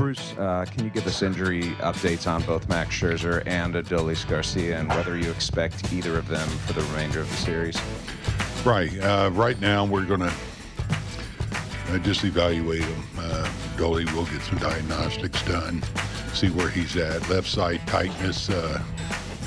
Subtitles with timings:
[0.00, 4.78] Bruce, uh, can you give us injury updates on both Max Scherzer and Adolis Garcia
[4.78, 7.78] and whether you expect either of them for the remainder of the series?
[8.64, 8.98] Right.
[8.98, 10.32] Uh, right now, we're going to
[11.90, 13.04] uh, just evaluate him.
[13.18, 13.46] Uh,
[13.76, 15.82] Dolly will get some diagnostics done,
[16.32, 17.28] see where he's at.
[17.28, 18.82] Left side tightness, uh,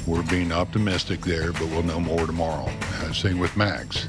[0.05, 2.71] we're being optimistic there, but we'll know more tomorrow.
[2.99, 4.05] Uh, same with Max.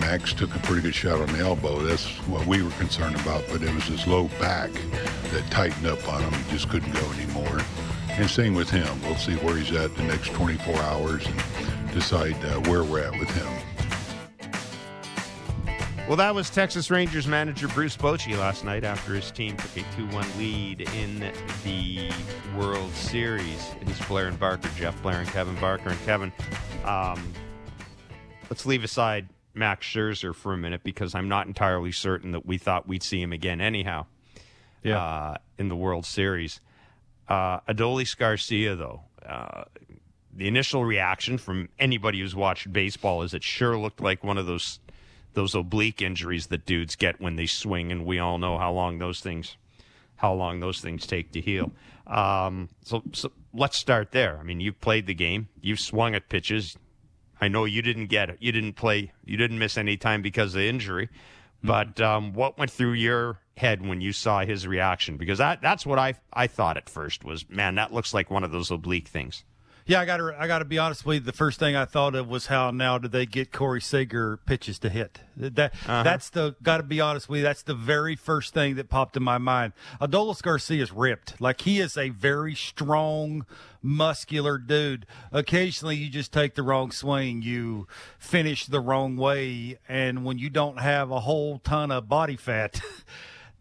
[0.00, 1.78] Max took a pretty good shot on the elbow.
[1.82, 6.06] That's what we were concerned about, but it was his low back that tightened up
[6.08, 6.32] on him.
[6.32, 7.60] He just couldn't go anymore.
[8.10, 9.00] And same with him.
[9.02, 13.18] We'll see where he's at the next 24 hours and decide uh, where we're at
[13.18, 13.46] with him.
[16.08, 19.96] Well, that was Texas Rangers manager Bruce Bochy last night after his team took a
[19.96, 21.32] 2 1 lead in
[21.62, 22.10] the
[22.56, 23.70] World Series.
[23.80, 25.90] It is Blair and Barker, Jeff Blair and Kevin Barker.
[25.90, 26.32] And Kevin,
[26.84, 27.32] um,
[28.48, 29.28] let's leave aside
[29.60, 33.20] Max Scherzer for a minute because I'm not entirely certain that we thought we'd see
[33.22, 34.06] him again anyhow
[34.82, 34.98] Yeah.
[35.00, 36.60] uh, in the World Series.
[37.28, 39.64] Uh, Adolis Garcia, though, uh,
[40.34, 44.46] the initial reaction from anybody who's watched baseball is it sure looked like one of
[44.46, 44.80] those
[45.34, 48.98] those oblique injuries that dudes get when they swing, and we all know how long
[48.98, 49.56] those things
[50.16, 51.70] how long those things take to heal.
[52.06, 54.36] Um, so, so let's start there.
[54.38, 56.76] I mean, you've played the game, you've swung at pitches.
[57.40, 58.36] I know you didn't get it.
[58.40, 59.12] You didn't play.
[59.24, 61.08] You didn't miss any time because of the injury.
[61.62, 65.16] But um, what went through your head when you saw his reaction?
[65.16, 68.44] Because that, that's what I I thought at first was, man, that looks like one
[68.44, 69.44] of those oblique things.
[69.86, 71.20] Yeah, I got to I got to be honest with you.
[71.20, 74.78] The first thing I thought of was how now do they get Corey Seager pitches
[74.80, 75.20] to hit?
[75.36, 76.02] That uh-huh.
[76.02, 77.44] that's the got to be honest with you.
[77.44, 79.72] That's the very first thing that popped in my mind.
[80.00, 81.40] Adolis Garcia's ripped.
[81.40, 83.46] Like he is a very strong,
[83.82, 85.06] muscular dude.
[85.32, 87.86] Occasionally, you just take the wrong swing, you
[88.18, 92.80] finish the wrong way, and when you don't have a whole ton of body fat.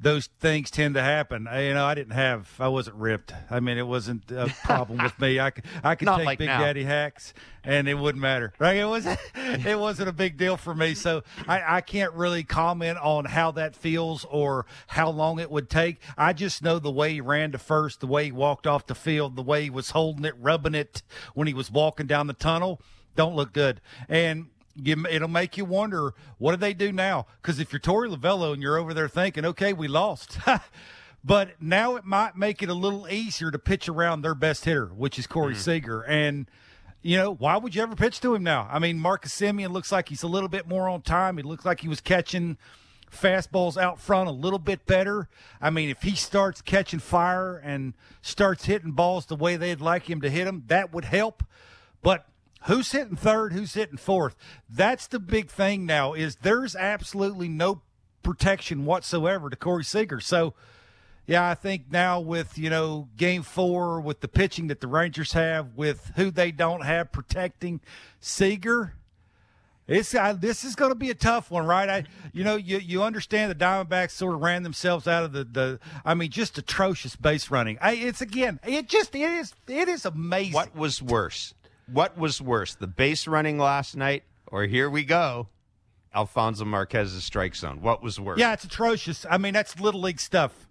[0.01, 1.47] those things tend to happen.
[1.47, 3.33] I, you know, I didn't have, I wasn't ripped.
[3.49, 5.39] I mean, it wasn't a problem with me.
[5.39, 6.59] I could, I could take like Big now.
[6.59, 8.53] Daddy hacks, and it wouldn't matter.
[8.59, 8.77] Right?
[8.77, 10.93] It was, it wasn't a big deal for me.
[10.93, 15.69] So I, I can't really comment on how that feels or how long it would
[15.69, 16.01] take.
[16.17, 18.95] I just know the way he ran to first, the way he walked off the
[18.95, 21.03] field, the way he was holding it, rubbing it
[21.33, 22.81] when he was walking down the tunnel.
[23.15, 23.81] Don't look good.
[24.07, 24.47] And
[24.85, 27.25] you, it'll make you wonder what do they do now?
[27.41, 30.37] Because if you're Torey Lovullo and you're over there thinking, okay, we lost.
[31.23, 34.87] But now it might make it a little easier to pitch around their best hitter,
[34.87, 35.57] which is Corey mm.
[35.57, 36.01] Seager.
[36.03, 36.49] And,
[37.01, 38.67] you know, why would you ever pitch to him now?
[38.71, 41.37] I mean, Marcus Semien looks like he's a little bit more on time.
[41.37, 42.57] He looks like he was catching
[43.11, 45.27] fastballs out front a little bit better.
[45.59, 50.09] I mean, if he starts catching fire and starts hitting balls the way they'd like
[50.09, 51.43] him to hit them, that would help.
[52.01, 52.28] But
[52.63, 53.53] who's hitting third?
[53.53, 54.35] Who's hitting fourth?
[54.69, 56.13] That's the big thing now.
[56.13, 57.81] Is there's absolutely no
[58.23, 60.19] protection whatsoever to Corey Seager.
[60.19, 60.53] So,
[61.25, 65.33] yeah, I think now with you know Game Four, with the pitching that the Rangers
[65.33, 67.81] have, with who they don't have protecting
[68.19, 68.95] Seager,
[69.89, 71.89] it's I, this is going to be a tough one, right?
[71.89, 75.43] I, you know, you you understand the Diamondbacks sort of ran themselves out of the
[75.43, 75.79] the.
[76.05, 77.77] I mean, just atrocious base running.
[77.81, 80.53] I, it's again, it just it is it is amazing.
[80.53, 81.55] What was worse?
[81.91, 85.47] What was worse, the base running last night, or here we go,
[86.13, 87.81] Alfonso Marquez's strike zone?
[87.81, 88.39] What was worse?
[88.39, 89.25] Yeah, it's atrocious.
[89.29, 90.67] I mean, that's little league stuff.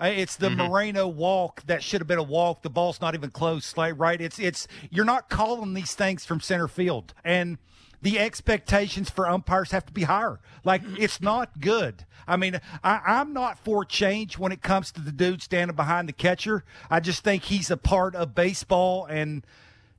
[0.00, 0.68] Uh, It's the Mm-hmm.
[0.68, 2.62] Moreno walk that should have been a walk.
[2.62, 4.20] The ball's not even close, right?
[4.20, 7.58] It's it's you're not calling these things from center field, and
[8.02, 10.40] the expectations for umpires have to be higher.
[10.64, 12.06] Like it's not good.
[12.26, 16.08] I mean, I, I'm not for change when it comes to the dude standing behind
[16.08, 16.64] the catcher.
[16.88, 19.44] I just think he's a part of baseball, and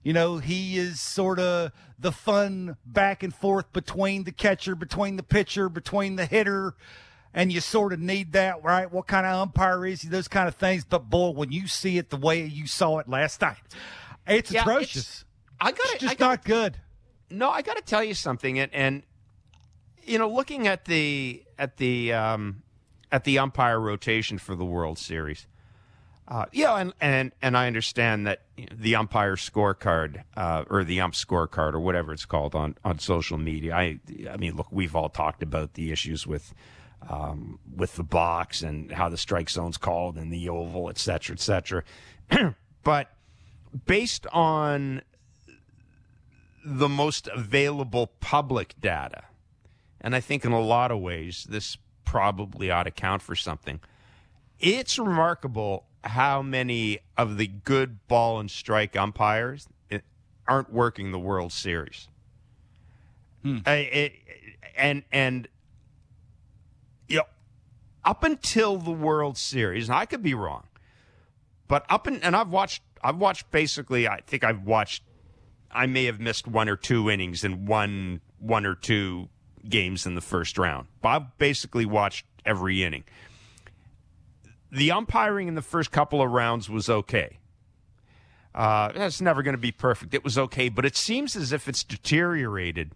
[0.04, 5.16] you know, he is sort of the fun back and forth between the catcher, between
[5.18, 6.74] the pitcher, between the hitter.
[7.34, 8.92] And you sort of need that, right?
[8.92, 10.10] What kind of umpire is he?
[10.10, 10.84] Those kind of things.
[10.84, 13.56] But boy, when you see it the way you saw it last night,
[14.28, 14.96] it's Yeah, atrocious.
[14.98, 15.26] it's-
[15.62, 16.78] I got It's just not good.
[17.30, 19.04] No, I got to tell you something, and, and
[20.04, 22.64] you know, looking at the at the um,
[23.12, 25.46] at the umpire rotation for the World Series,
[26.32, 31.14] uh, yeah, and, and and I understand that the umpire scorecard uh, or the ump
[31.14, 33.76] scorecard or whatever it's called on, on social media.
[33.76, 34.00] I
[34.32, 36.54] I mean, look, we've all talked about the issues with
[37.10, 41.34] um, with the box and how the strike zone's called and the oval, et cetera,
[41.34, 41.84] et cetera.
[42.84, 43.10] but
[43.86, 45.02] based on
[46.64, 49.24] the most available public data.
[50.00, 53.82] And I think in a lot of ways, this probably ought to count for something.
[54.60, 59.68] It's remarkable how many of the good ball and strike umpires
[60.48, 62.08] aren't working the World Series.
[63.44, 63.60] Hmm.
[63.66, 64.16] I- it-
[64.76, 65.48] and and
[67.08, 67.26] you know,
[68.04, 70.64] up until the World Series, and I could be wrong,
[71.68, 75.04] but up in, and I've watched I've watched basically I think I've watched
[75.72, 79.30] I may have missed one or two innings in one one or two
[79.70, 80.88] games in the first round.
[81.02, 83.04] But I've basically watched every inning.
[84.72, 87.40] The umpiring in the first couple of rounds was okay.
[88.54, 90.14] Uh, it's never going to be perfect.
[90.14, 92.94] It was okay, but it seems as if it's deteriorated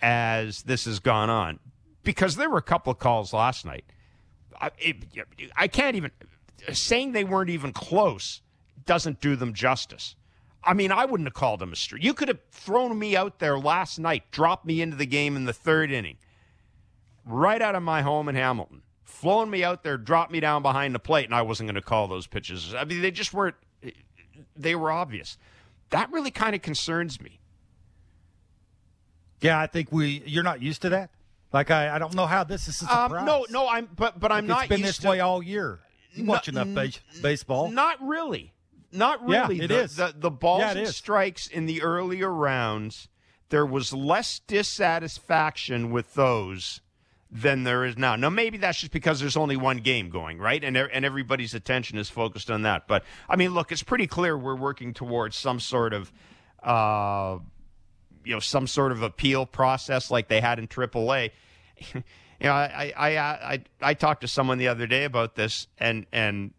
[0.00, 1.58] as this has gone on
[2.02, 3.84] because there were a couple of calls last night.
[4.60, 4.96] I, it,
[5.56, 6.10] I can't even
[6.72, 8.40] saying they weren't even close
[8.84, 10.16] doesn't do them justice.
[10.64, 12.02] I mean, I wouldn't have called him a streak.
[12.02, 15.44] You could have thrown me out there last night, dropped me into the game in
[15.44, 16.16] the third inning,
[17.24, 20.94] right out of my home in Hamilton, flown me out there, dropped me down behind
[20.94, 22.74] the plate, and I wasn't going to call those pitches.
[22.74, 23.56] I mean, they just weren't.
[24.54, 25.38] They were obvious.
[25.90, 27.40] That really kind of concerns me.
[29.40, 30.22] Yeah, I think we.
[30.26, 31.10] You're not used to that.
[31.52, 33.12] Like I, I don't know how this is a surprise.
[33.20, 33.88] Um, no, no, I'm.
[33.96, 34.64] But but I'm Like, not.
[34.64, 35.80] It's been this to, way all year.
[36.12, 37.70] You No, watch enough base, baseball.
[37.70, 38.52] Not really.
[38.92, 39.60] Not Yeah, really.
[39.62, 39.96] it the, is.
[39.96, 40.96] The, the balls Yeah, and is.
[40.96, 43.08] strikes in the earlier rounds,
[43.50, 46.80] there was less dissatisfaction with those
[47.30, 48.16] than there is now.
[48.16, 50.62] Now, maybe that's just because there's only one game going, right?
[50.64, 52.88] And, and everybody's attention is focused on that.
[52.88, 56.12] But, I mean, look, it's pretty clear we're working towards some sort of.
[56.62, 57.38] Uh,
[58.28, 61.30] you know some sort of appeal process like they had in AAA.
[61.94, 62.02] you
[62.42, 66.52] know, I I, I I talked to someone the other day about this, and and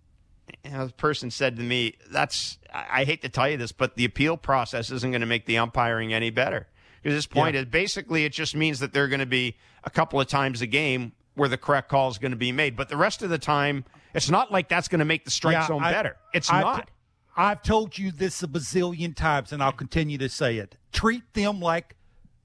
[0.65, 3.95] you know, the person said to me, "That's I hate to tell you this, but
[3.95, 6.67] the appeal process isn't going to make the umpiring any better."
[7.01, 9.89] Because this point is basically it just means that there are going to be a
[9.89, 12.89] couple of times a game where the correct call is going to be made, but
[12.89, 15.67] the rest of the time, it's not like that's going to make the strike Yeah,
[15.67, 16.17] zone I- better.
[16.33, 16.89] It's I've- not.
[17.37, 20.75] I've told you this a bazillion times, and I'll continue to say it.
[20.91, 21.95] Treat them like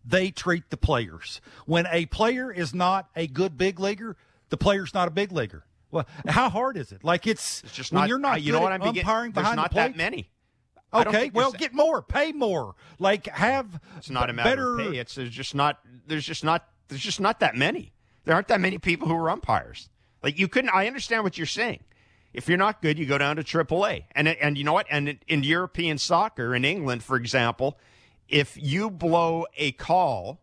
[0.04, 1.40] they treat the players.
[1.66, 4.16] When a player is not a good big leaguer,
[4.50, 5.64] the player's not a big leaguer.
[5.90, 7.02] Well, how hard is it?
[7.02, 8.08] Like it's, It's just when not.
[8.08, 9.82] you're not you know what I'm begin- umpiring There's behind not the plate.
[9.92, 10.28] that many.
[10.94, 12.74] Okay, well, get more, pay more.
[12.98, 14.78] Like have It's not a matter better.
[14.78, 14.98] of pay.
[14.98, 17.92] It's there's just not there's just not there's just not that many.
[18.24, 19.88] There aren't that many people who are umpires.
[20.22, 20.70] Like you couldn't.
[20.70, 21.80] I understand what you're saying.
[22.32, 24.04] If you're not good, you go down to AAA.
[24.12, 24.86] And and you know what?
[24.90, 27.78] And in, European soccer, in England, for example,
[28.28, 30.40] if you blow a call,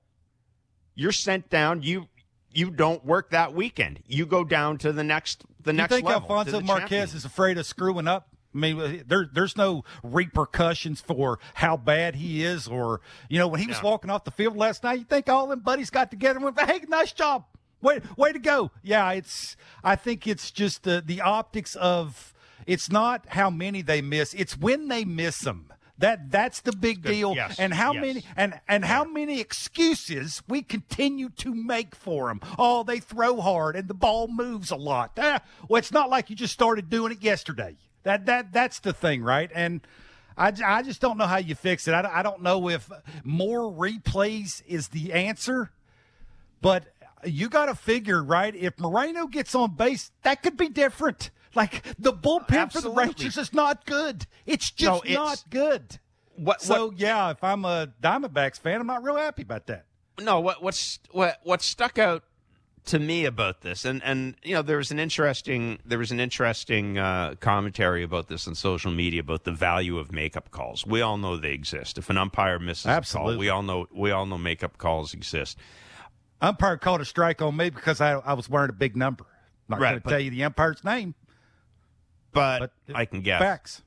[0.96, 1.82] you're sent down.
[1.84, 2.08] You
[2.54, 4.02] you don't work that weekend.
[4.06, 6.28] You go down to the next the you next think level.
[6.28, 7.18] to Alfonso Marquez champion.
[7.18, 8.30] is afraid of screwing up?
[8.54, 13.60] I mean, there, there's no repercussions for how bad he is, or you know, when
[13.62, 13.84] he was Yeah.
[13.84, 16.60] walking off the field last night, you think all them buddies got together and went,
[16.70, 17.46] "Hey, nice job,
[17.82, 19.56] way, way to go!" Yeah, it's.
[19.84, 22.34] I think it's just the the optics of.
[22.68, 25.72] It's not how many they miss; it's when they miss them.
[25.98, 27.10] That that's the big Good.
[27.12, 27.60] deal, Yes.
[27.60, 28.02] and how Yes.
[28.02, 32.40] many and and how many excuses we continue to make for them.
[32.60, 35.12] Oh, they throw hard and the ball moves a lot.
[35.18, 37.78] Ah, well, it's not like you just started doing it yesterday.
[38.04, 39.52] That that that's the thing, right?
[39.54, 39.82] And
[40.38, 41.94] I, I just don't know how you fix it.
[41.94, 42.90] I, don't- I don't know if
[43.24, 45.72] more replays is the answer,
[46.62, 46.86] but
[47.26, 48.56] you got to figure, right?
[48.56, 51.30] If Moreno gets on base, that could be different.
[51.54, 53.04] Like the bullpen for the Absolutely.
[53.04, 54.26] Rangers is not good.
[54.46, 56.00] It's just No, it's- not good.
[56.38, 59.86] What- so what- yeah, if I'm a Diamondbacks fan, I'm not real happy about that.
[60.20, 62.24] no what what's what what stuck out
[62.84, 66.20] to me about this and and you know there was an interesting there was an
[66.20, 71.00] interesting uh, commentary about this on social media about the value of makeup calls we
[71.00, 73.38] all know they exist if an umpire misses a call Absolutely.
[73.38, 75.58] we all know we all know makeup calls exist
[76.44, 79.28] Umpire called a strike on me because I, I was wearing a big number.
[79.70, 81.14] Not Right, going to tell you the umpire's name,
[82.34, 83.84] but, but i can guess facts.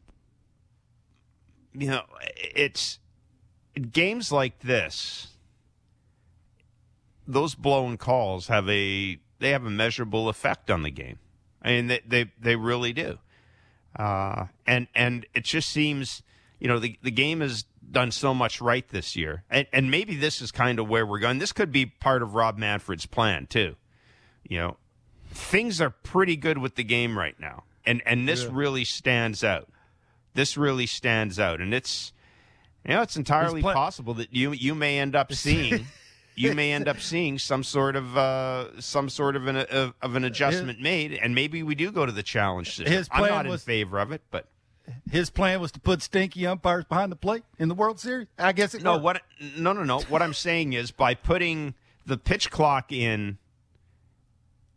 [1.72, 2.02] you know
[2.36, 3.00] it's
[3.90, 5.33] games like this
[7.26, 11.18] those blown calls have a they have a measurable effect on the game.
[11.62, 13.18] I mean they they, they really do.
[13.96, 16.22] Uh, and and it just seems
[16.58, 19.44] you know the the game has done so much right this year.
[19.50, 21.38] And and maybe this is kind of where we're going.
[21.38, 23.76] This could be part of Rob Manfred's plan too.
[24.48, 24.76] You know
[25.34, 27.64] things are pretty good with the game right now.
[27.84, 29.68] And and this really stands out.
[30.32, 31.60] This really stands out.
[31.60, 32.12] And it's
[32.84, 35.86] you know it's entirely possible that you you may end up seeing
[36.36, 40.16] you may end up seeing some sort of uh, some sort of an of, of
[40.16, 42.92] an adjustment made, and maybe we do go to the challenge system.
[42.92, 44.46] his I'm not was- in favor of it, but
[45.10, 48.26] His plan was to put stinky umpires behind the plate in the World Series.
[48.38, 49.04] I guess it no, worked.
[49.04, 49.22] what?
[49.56, 50.00] No, no, no.
[50.00, 51.74] What I'm saying is by putting
[52.04, 53.38] the pitch clock in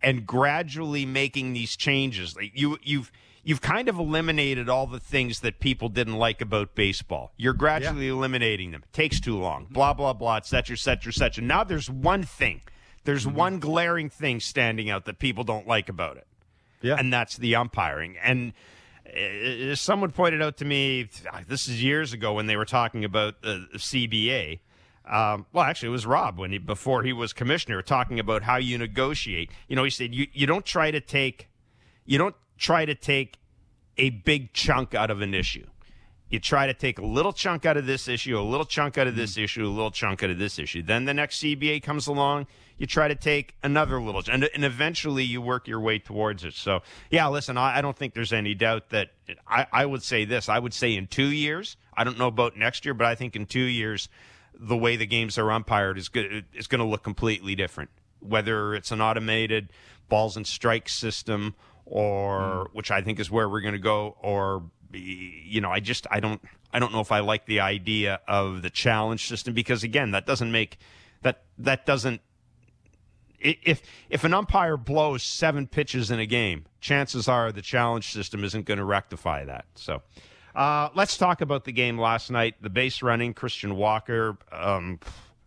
[0.02, 3.12] and gradually making these changes, like you you've
[3.48, 7.32] you've kind of eliminated all the things that people didn't like about baseball.
[7.38, 8.84] You're gradually eliminating them.
[8.84, 9.68] It takes too long.
[9.72, 11.44] Blah blah blah, et cetera, et cetera, et cetera.
[11.44, 12.62] Now there's one thing
[13.06, 13.38] There's Mm-hmm.
[13.46, 16.28] one glaring thing standing out that people don't like about it,
[16.82, 16.98] Yeah.
[17.00, 18.18] and that's the umpiring.
[18.22, 18.52] And
[19.08, 21.08] uh, someone pointed out to me,
[21.48, 24.60] this is years ago when they were talking about the CBA.
[25.10, 28.58] Um, well, actually, it was Rob when he before he was commissioner talking about how
[28.58, 29.50] you negotiate.
[29.70, 31.48] You know, he said you, you don't try to take
[32.06, 33.38] you don't try to take
[33.98, 35.66] a big chunk out of an issue.
[36.30, 39.08] You try to take a little chunk out of this issue, a little chunk out
[39.08, 39.44] of this mm.
[39.46, 40.84] issue, a little chunk out of this issue.
[40.84, 42.48] Then the next CBA comes along,
[42.78, 46.54] you try to take another little, and, and eventually you work your way towards it.
[46.54, 49.12] So, yeah, listen, I, I don't think there's any doubt that
[49.48, 50.50] I, I would say this.
[50.50, 53.36] I would say in two years, I don't know about next year, but I think
[53.36, 54.10] in two years,
[54.54, 57.90] the way the games are umpired is good, is going to look completely different.
[58.20, 59.72] Whether it's an automated
[60.10, 61.56] balls and strike system,
[61.90, 64.64] or which I think is where we're going to go, or
[64.94, 66.42] you know, I just I don't
[66.74, 70.26] I don't know if I like the idea of the challenge system because again, that
[70.26, 70.78] doesn't make
[71.24, 72.22] that that doesn't
[73.40, 78.44] if if an umpire blows seven pitches in a game, chances are the challenge system
[78.44, 79.66] isn't going to rectify that.
[79.76, 80.02] So.
[80.56, 82.56] Uh, let's talk about the game last night.
[82.62, 84.40] The base running, Christian Walker.
[84.52, 85.00] Um,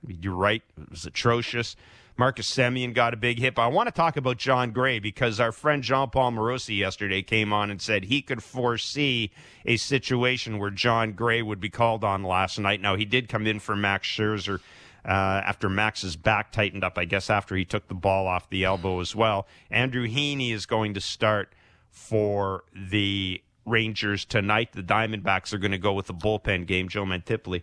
[0.06, 1.74] you're right; it was atrocious.
[2.20, 3.54] Marcus Semien got a big hit.
[3.54, 7.22] But I want to talk about Jon Gray because our friend Jon Paul Morosi yesterday
[7.22, 9.30] came on and said he could foresee
[9.64, 12.82] a situation where Jon Gray would be called on last night.
[12.82, 14.60] Now he did come in for Max Scherzer.
[15.02, 15.08] Uh,
[15.46, 19.00] after Max's back tightened up, I guess after he took the ball off the elbow
[19.00, 19.46] as well.
[19.70, 21.54] Andrew Heaney is going to start
[21.88, 24.72] for the Rangers tonight.
[24.74, 27.62] The Diamondbacks are going to go with the bullpen game, Joe Mantiply.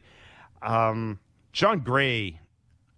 [0.64, 1.20] Um,
[1.54, 2.40] Jon Gray,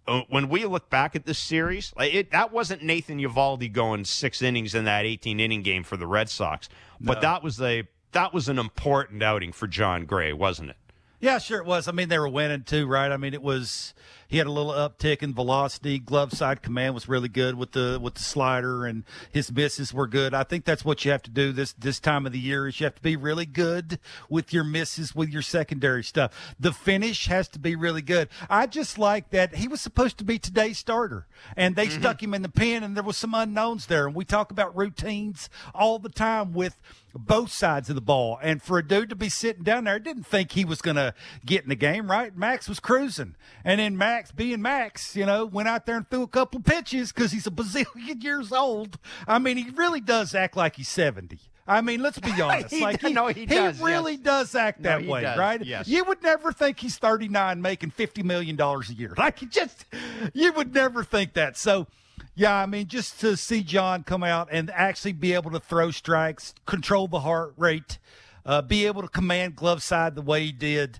[0.09, 4.05] Uh, when we look back at this series, like it, that wasn't Nathan Eovaldi going
[4.05, 6.67] six innings in that 18 inning game for the Red Sox,
[6.99, 10.77] but that was a that was an important outing for Jon Gray, wasn't it?
[11.19, 11.87] Yeah, sure it was.
[11.87, 13.11] I mean, they were winning too, right?
[13.11, 13.93] I mean, it was
[14.29, 15.97] he had a little uptick in velocity.
[15.97, 20.05] Glove side command was really good with the with the slider, and his misses were
[20.05, 20.35] good.
[20.35, 22.79] I think that's what you have to do this this time of the year is
[22.79, 26.55] you have to be really good with your misses, with your secondary stuff.
[26.59, 28.29] The finish has to be really good.
[28.51, 31.25] I just like that he was supposed to be today's starter,
[31.57, 31.99] and they mm-hmm.
[31.99, 34.05] stuck him in the pen, and there was some unknowns there.
[34.05, 36.79] And we talk about routines all the time with
[37.15, 38.39] both sides of the ball.
[38.41, 40.95] And for a dude to be sitting down there, I didn't think he was going
[40.97, 41.13] to
[41.45, 42.35] get in the game, right?
[42.35, 43.35] Max was cruising.
[43.63, 46.65] And then Max, being Max, you know, went out there and threw a couple of
[46.65, 48.97] pitches because he's a bazillion years old.
[49.27, 51.39] I mean, he really does act like he's 70.
[51.67, 52.73] I mean, let's be honest.
[52.73, 54.21] He like does- no, he does, really yes.
[54.21, 55.63] does act that he way, does, right?
[55.63, 55.87] yes.
[55.87, 59.13] You would never think he's 39 making 50 million dollars a year.
[59.17, 59.85] Like you just
[60.33, 61.57] you would never think that.
[61.57, 61.87] So
[62.35, 65.91] yeah, I mean, just to see Jon come out and actually be able to throw
[65.91, 67.99] strikes, control the heart rate,
[68.45, 70.99] uh, be able to command glove side the way he did,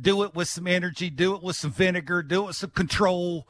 [0.00, 3.46] do it with some energy, do it with some vinegar, do it with some control.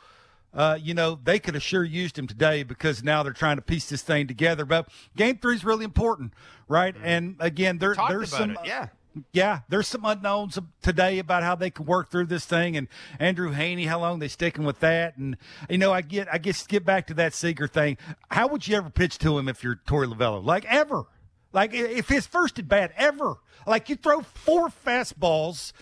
[0.54, 3.62] Uh, you know, they could have sure used him today because now they're trying to
[3.62, 4.64] piece this thing together.
[4.64, 6.32] But game three is really important,
[6.66, 6.94] right?
[7.02, 8.88] And again, there, there's some, it, yeah.
[9.32, 12.88] yeah, there's some unknowns today about how they can work through this thing, and
[13.18, 15.36] Andrew Heaney, how long they sticking with that, and
[15.68, 17.98] you know, I get, I guess, get back to that Seager thing.
[18.30, 20.42] How would you ever pitch to him if you're Torey Lovullo?
[20.42, 21.04] Like ever?
[21.52, 23.36] Like if his first at bat ever?
[23.66, 25.72] Like you throw four fastballs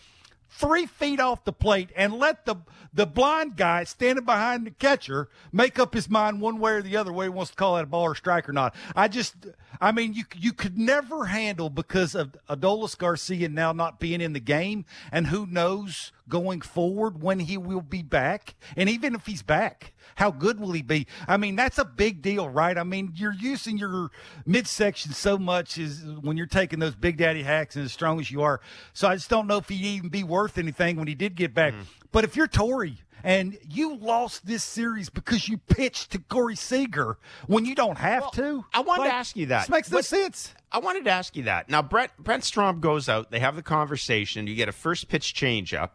[0.57, 2.57] three feet off the plate and let the
[2.93, 6.97] the blind guy standing behind the catcher make up his mind one way or the
[6.97, 8.73] other way he wants to call that a ball or strike or not.
[8.95, 9.35] I just,
[9.81, 14.33] I mean, you you could never handle because of Adolis Garcia now not being in
[14.33, 19.27] the game, and who knows going forward when he will be back, and even if
[19.27, 19.93] he's back.
[20.17, 21.07] How good will he be?
[21.27, 22.77] I mean, that's a big deal, right?
[22.77, 24.11] I mean, you're using your
[24.47, 28.31] midsection so much is when you're taking those big daddy hacks and as strong as
[28.31, 28.61] you are.
[28.93, 31.55] So I just don't know if he'd even be worth anything when he did get
[31.55, 31.73] back.
[31.73, 31.83] Mm-hmm.
[32.13, 37.19] But if you're Torey and you lost this series because you pitched to Corey Seager
[37.47, 39.63] when you don't have to, I wanted to ask you that.
[39.63, 40.55] This makes no sense.
[40.71, 41.69] I wanted to ask you that.
[41.71, 43.31] Now, Brent Brent Strom goes out.
[43.31, 44.47] They have the conversation.
[44.47, 45.91] You get a first pitch changeup.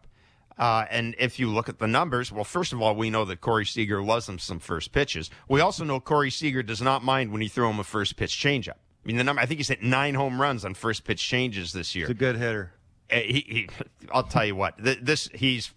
[0.58, 3.40] Uh, and if you look at the numbers, well, first of all, we know that
[3.40, 5.30] Corey Seager loves him some first pitches.
[5.48, 8.32] We also know Corey Seager does not mind when you throw him a first pitch
[8.32, 8.70] changeup.
[8.70, 11.72] I mean, the number, I think he's hit nine home runs on first pitch changes
[11.72, 12.06] this year.
[12.06, 12.72] He's a good hitter.
[13.10, 13.68] Uh, he, he,
[14.12, 14.74] I'll tell you what.
[14.78, 15.72] This he's,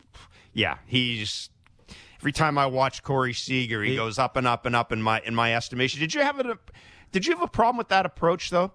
[0.54, 1.50] yeah, he's.
[2.20, 5.02] Every time I watch Corey Seager, he, He- goes up and up and up in
[5.02, 6.00] my in my estimation.
[6.00, 6.58] Did you have a
[7.14, 8.72] Did you have a problem with that approach though?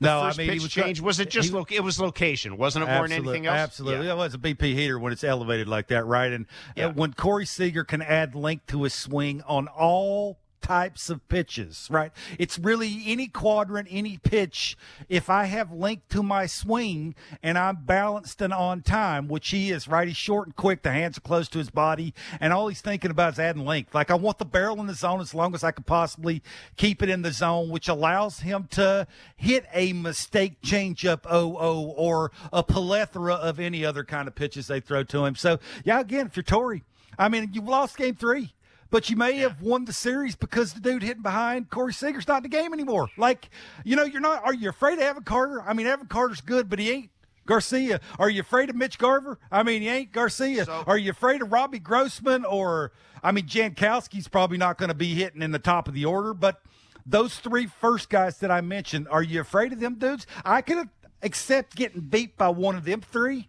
[0.00, 2.88] No, I mean, pitch was change was it just he- lo- it was location, wasn't
[2.88, 3.56] it more than anything else?
[3.56, 4.06] Absolutely.
[4.06, 4.14] Yeah.
[4.14, 6.32] That was a BP heater when it's elevated like that, right?
[6.32, 6.46] And
[6.76, 6.86] Yeah.
[6.86, 11.88] uh, when Corey Seager can add length to his swing on all types of pitches,
[11.90, 12.10] right?
[12.38, 14.78] It's really any quadrant, any pitch.
[15.10, 19.70] If I have length to my swing and I'm balanced and on time, which he
[19.70, 20.08] is, right?
[20.08, 20.82] He's short and quick.
[20.82, 23.94] The hands are close to his body, and all he's thinking about is adding length.
[23.94, 26.42] Like I want the barrel in the zone as long as I can possibly
[26.76, 29.06] keep it in the zone, which allows him to
[29.36, 34.68] hit a mistake changeup, oh oh, or a plethora of any other kind of pitches
[34.68, 35.34] they throw to him.
[35.34, 36.84] So yeah, again, if you're Torey,
[37.18, 38.54] I mean, you've lost game three
[38.94, 42.36] but you may have won the series because the dude hitting behind Corey Seager's not
[42.36, 43.08] in the game anymore.
[43.16, 43.50] Like,
[43.82, 44.44] you know, you're not.
[44.44, 45.60] Are you afraid of Evan Carter?
[45.66, 47.10] I mean, Evan Carter's good, but he ain't
[47.44, 48.00] Garcia.
[48.20, 49.40] Are you afraid of Mitch Garver?
[49.50, 50.64] I mean, he ain't Garcia.
[50.66, 54.94] So- Are you afraid of Robbie Grossman or I mean, Jankowski's probably not going to
[54.94, 56.62] be hitting in the top of the order, but
[57.04, 60.24] those three first guys that I mentioned, are you afraid of them dudes?
[60.44, 60.88] I could
[61.20, 63.48] accept getting beat by one of them three.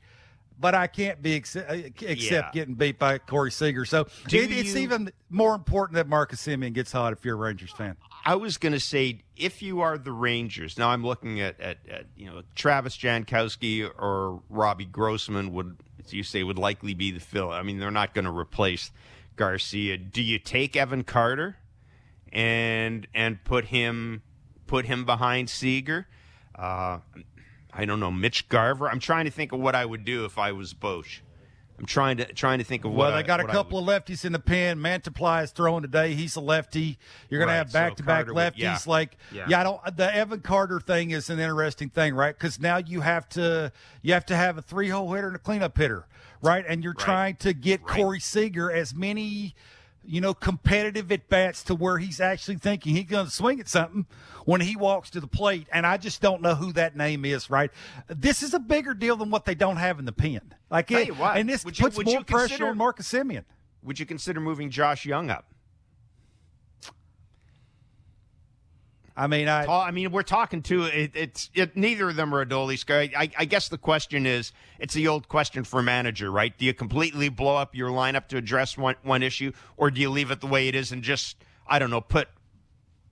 [0.58, 2.50] But I can't be ex- except Yeah.
[2.54, 3.84] getting beat by Corey Seager.
[3.86, 7.38] So it, it's you- even more important that Marcus Semien gets hot if you're a
[7.40, 7.98] Rangers fan.
[8.26, 11.78] I was going to say, if you are the Rangers, now I'm looking at, at,
[11.90, 17.12] at you know Travis Jankowski or Robbie Grossman would, as you say, would likely be
[17.12, 17.52] the fill.
[17.52, 18.92] I mean, they're not going to replace
[19.36, 19.98] Garcia.
[19.98, 21.58] Do you take Evan Carter
[22.32, 24.22] and and put him
[24.68, 26.08] put him behind Seager?
[26.56, 27.00] Uh,
[27.78, 28.90] I don't know, Mitch Garver.
[28.90, 31.20] I'm trying to think of what I would do if I was Bosch.
[31.78, 32.98] I'm trying to trying to think of what.
[33.08, 34.80] Well, they I- got a couple of lefties in the pen.
[34.80, 36.14] Mantiply is throwing today.
[36.14, 36.98] He's a lefty.
[37.30, 38.60] You're going Right, to have back to back Carter would- lefties.
[38.60, 38.78] yeah.
[38.86, 39.46] Like, Yeah.
[39.50, 39.60] yeah.
[39.60, 39.98] I don't.
[39.98, 42.34] The Evan Carter thing is an interesting thing, right?
[42.34, 45.40] Because now you have to you have to have a three hole hitter and a
[45.40, 46.06] cleanup hitter,
[46.42, 46.64] right?
[46.66, 47.04] And you're Right.
[47.06, 47.98] trying to get Right.
[47.98, 49.54] Corey Seager as many.
[50.08, 53.68] You know, competitive at bats to where he's actually thinking he's going to swing at
[53.68, 54.06] something
[54.46, 55.68] when he walks to the plate.
[55.72, 57.72] And I just don't know who that name is, right?
[58.08, 60.54] This is a bigger deal than what they don't have in the pen.
[60.70, 63.46] Like, it, what, and this you- puts more pressure consider- on Marcus Semien.
[63.84, 65.46] Would you consider moving Josh Jung up?
[69.18, 72.46] I mean, I I mean, we're talking to it, it's it, neither of them are
[72.46, 72.84] Adolis.
[73.16, 76.56] I, I guess the question is, it's the old question for a manager, right?
[76.58, 80.10] Do you completely blow up your lineup to address one one issue, or do you
[80.10, 82.28] leave it the way it is and just I don't know put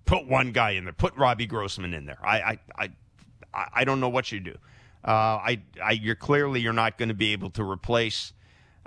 [0.05, 2.19] put one guy in there, put Robbie Grossman in there?
[2.21, 4.57] I I I, I- I don't know what you do.
[5.05, 8.33] Uh, I, I you're clearly you're not going to be able to replace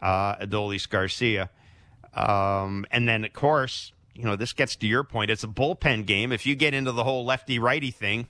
[0.03, 1.51] uh, Adolis Garcia.
[2.15, 5.31] Um, and then, of course, you know, this gets to your point.
[5.31, 6.33] It's a bullpen game.
[6.33, 8.29] If you get into the whole lefty righty thing,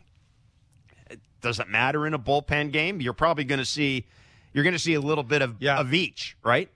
[1.11, 3.01] it doesn't matter in a bullpen game.
[3.01, 4.07] You're probably going to see,
[4.53, 5.79] you're going to see a little bit of, Yeah.
[5.79, 6.71] of each, right?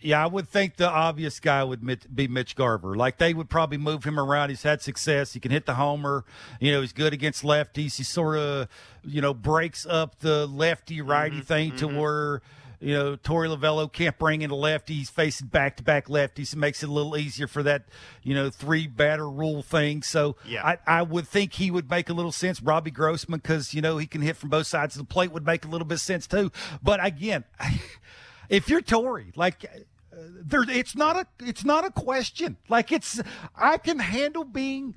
[0.00, 2.94] yeah, I would think the obvious guy would be Mitch Garver.
[2.94, 4.50] Like they would probably move him around.
[4.50, 5.32] He's had success.
[5.32, 6.24] He can hit the homer.
[6.60, 7.96] You know, he's good against lefties.
[7.96, 8.68] He sort of,
[9.04, 11.44] you know, breaks up the lefty righty mm-hmm.
[11.44, 11.98] thing to mm-hmm.
[11.98, 12.42] where.
[12.80, 14.94] You know, Torey Lovullo can't bring in a lefty.
[14.94, 16.52] He's facing back to back lefties.
[16.52, 17.84] It makes it a little easier for that,
[18.22, 20.02] you know, three batter rule thing.
[20.02, 20.64] So Yeah.
[20.64, 22.60] I, I would think he would make a little sense.
[22.60, 25.46] Robbie Grossman, because, you know, he can hit from both sides of the plate, would
[25.46, 26.52] make a little bit of sense too.
[26.82, 27.44] But again,
[28.48, 32.56] if you're Torey, like uh, there, it's not a, it's not a question.
[32.68, 33.20] Like it's,
[33.54, 34.96] I can handle being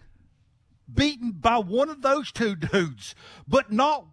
[0.94, 3.16] beaten by one of those two dudes,
[3.48, 4.06] but not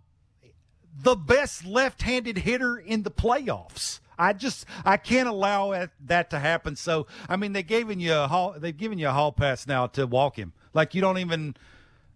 [0.98, 4.00] the best left-handed hitter in the playoffs.
[4.18, 6.76] I just I can't allow that to happen.
[6.76, 9.86] So I mean, they've given you a hall, they've given you a hall pass now
[9.88, 10.52] to walk him.
[10.72, 11.56] Like you don't even.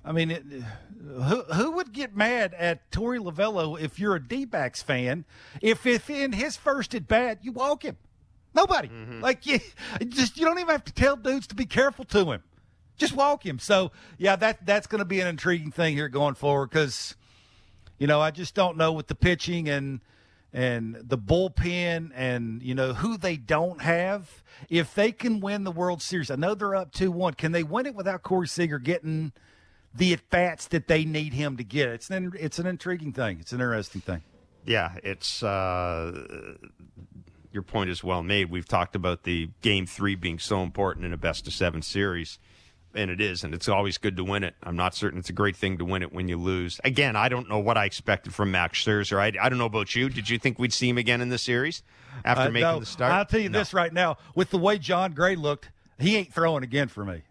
[0.03, 0.45] I mean, it,
[1.03, 5.27] who who would get mad at Torey Lovullo if you're a D-backs fan?
[5.61, 7.99] If if in his first at bat you walk him,
[8.55, 8.89] nobody.
[8.89, 9.21] Mm-hmm.
[9.21, 9.61] Like you
[10.09, 12.43] just you don't even have to tell dudes to be careful to him.
[12.97, 13.59] Just walk him.
[13.59, 17.15] So yeah, that that's going to be an intriguing thing here going forward because
[18.01, 20.01] you know, I just don't know with the pitching and
[20.53, 24.43] and the bullpen and you know who they don't have.
[24.69, 27.35] If they can win the World Series, I know they're up two one.
[27.35, 29.33] Can they win it without Corey Seager getting
[29.95, 31.91] the at bats that they need him to get?
[31.91, 33.39] It's an it's an intriguing thing.
[33.39, 34.23] It's an interesting thing.
[34.65, 36.57] Yeah, it's uh,
[37.53, 38.51] your point is well made.
[38.51, 42.39] We've talked about the game three being so important in a best of seven series,
[42.95, 44.55] and it is, and it's always good to win it.
[44.63, 46.81] I'm not certain it's a great thing to win it when you lose.
[46.85, 49.19] Again, I don't know what I expected from Max Scherzer.
[49.19, 50.09] I, I don't know about you.
[50.09, 51.83] Did you think we'd see him again in the series
[52.25, 53.13] after Uh, making no, the start?
[53.13, 53.59] I'll tell you No.
[53.59, 57.23] this right now: with the way Jon Gray looked, he ain't throwing again for me.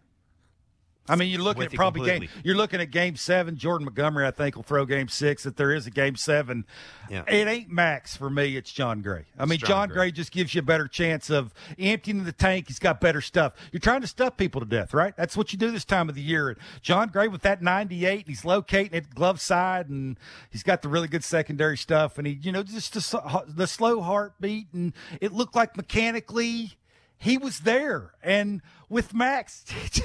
[1.10, 2.30] I mean, you're looking at probably game.
[2.44, 3.58] You're looking at game seven.
[3.58, 5.46] Jordan Montgomery, I think, will throw game six.
[5.46, 6.66] If there is a game seven,
[7.10, 7.24] Yeah.
[7.28, 8.56] it ain't Max for me.
[8.56, 9.26] It's Jon Gray.
[9.38, 9.96] I mean, Jon Jon, Gray.
[9.96, 10.12] Gray.
[10.12, 12.68] just gives you a better chance of emptying the tank.
[12.68, 13.54] He's got better stuff.
[13.72, 15.16] You're trying to stuff people to death, right?
[15.18, 16.50] That's what you do this time of the year.
[16.50, 20.18] And Jon Gray with that 98, and he's locating it glove side, and
[20.50, 24.02] he's got the really good secondary stuff, and he, you know, just the, the slow
[24.02, 26.78] heartbeat, and it looked like mechanically
[27.18, 28.12] he was there.
[28.24, 29.66] And with Max,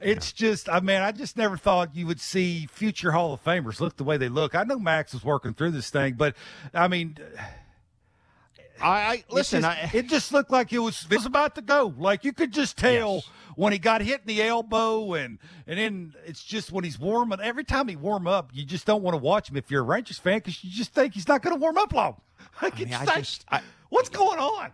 [0.00, 3.80] It's just, I mean, I just never thought you would see future Hall of Famers
[3.80, 4.54] look the way they look.
[4.54, 6.36] I know Max was working through this thing, but
[6.74, 7.16] I mean,
[8.80, 9.60] I, I listen.
[9.60, 11.94] it just, I, it just looked like it was it was about to go.
[11.96, 13.28] Like you could just tell Yes.
[13.54, 17.40] when he got hit in the elbow, and and then it's just when he's warming.
[17.40, 19.84] Every time he warm up, you just don't want to watch him if you're a
[19.84, 22.20] Rangers fan because you just think he's not going to warm up long.
[22.62, 24.70] Like mean, it's I like, just- I- what's going on?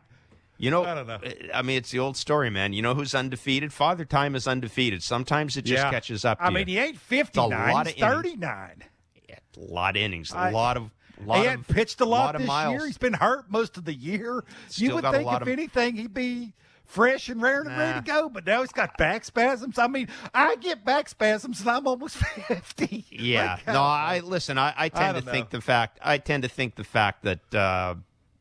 [0.63, 1.19] You know, I don't know.
[1.53, 2.73] I mean, it's the old story, man.
[2.73, 3.73] You know who's undefeated?
[3.73, 5.03] Father Time is undefeated.
[5.03, 5.91] Sometimes it just Yeah.
[5.91, 6.55] catches up to I you.
[6.55, 8.01] mean, he ain't 59, he's innings.
[8.01, 8.85] 39.
[9.29, 10.91] a lot of innings, a I- lot of,
[11.27, 12.75] lot he hadn't pitched a lot, of this miles.
[12.75, 12.87] year.
[12.87, 14.45] He's been hurt most of the year.
[14.69, 16.53] Still you would think if of- anything he'd be
[16.87, 19.79] fresh and rare and ready to go, but now he's got back spasms.
[19.81, 23.05] I mean, I get back spasms and I'm almost 50.
[23.11, 23.55] Yeah.
[23.55, 24.59] Like, no, uh, I listen.
[24.59, 25.99] I, I tend to don't think the fact.
[26.03, 27.97] I tend to think the fact that uh,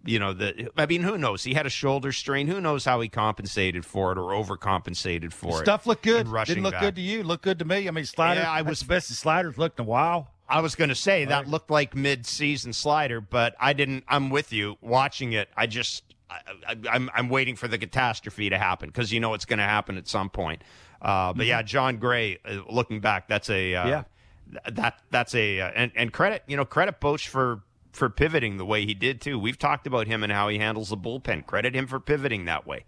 [0.06, 1.44] you know the I mean, who knows?
[1.44, 2.48] He had a shoulder strain.
[2.48, 5.66] Who knows how he compensated for it or overcompensated for it?
[5.66, 6.28] Stuff looked good.
[6.46, 6.82] Didn't look back.
[6.82, 7.24] good to you.
[7.24, 7.88] Looked good to me.
[7.88, 8.42] I mean, slider.
[8.42, 10.32] Yeah, I was- the best his sliders looked in a while.
[10.50, 14.04] I was going to say that looked like mid-season slider, but I didn't.
[14.10, 14.76] I'm with you.
[14.82, 19.14] Watching it, I just I, I, I'm I'm waiting for the catastrophe to happen because
[19.14, 20.62] you know it's going to happen at some point.
[21.02, 22.40] Uh, but yeah, Jon Gray.
[22.44, 23.90] Uh, looking back, that's a uh, Mm-hmm.
[23.90, 24.04] Yeah.
[24.74, 27.62] that that's a uh, and and credit you know credit Boch for
[27.92, 29.38] for pivoting the way he did too.
[29.38, 31.46] We've talked about him and how he handles the bullpen.
[31.46, 32.86] Credit him for pivoting that way.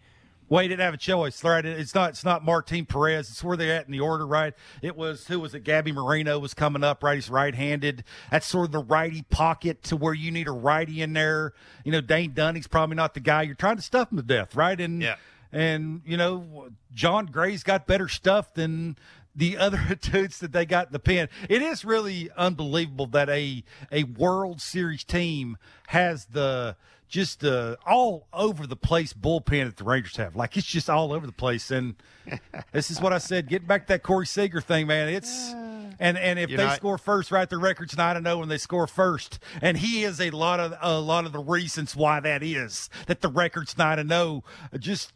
[0.49, 1.65] Well, he didn't have a choice, right?
[1.65, 2.11] It's not.
[2.11, 3.29] It's not Martin Perez.
[3.29, 4.53] It's where they're at in the order, right?
[4.81, 5.61] It was who was it?
[5.63, 7.15] Gabby Moreno was coming up, right?
[7.15, 8.03] He's right-handed.
[8.29, 11.53] That's sort of the righty pocket to where you need a righty in there.
[11.85, 14.53] You know, Dane Dunning's probably not the guy you're trying to stuff him to death,
[14.55, 14.79] right?
[14.79, 15.15] And Yeah.
[15.51, 18.97] and you know, Jon Gray's got better stuff than
[19.35, 21.29] the other dudes that they got in the pen.
[21.49, 26.75] It is really unbelievable that a a World Series team has the
[27.07, 30.35] just the all over the place bullpen that the Rangers have.
[30.35, 31.69] Like it's just all over the place.
[31.71, 31.95] And
[32.71, 33.47] this is what I said.
[33.47, 35.09] Getting back to that Corey Seager thing, man.
[35.09, 35.51] It's
[35.99, 38.49] and and if You're they not- score first, right, their record's nine and zero when
[38.49, 39.39] they score first.
[39.61, 43.21] And he is a lot of a lot of the reasons why that is that
[43.21, 44.43] the record's nine and zero.
[44.79, 45.13] Just,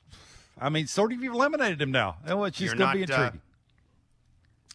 [0.60, 2.18] I mean, sort of you've eliminated him now.
[2.28, 3.42] Oh, it's just You're going to be not, uh, intriguing.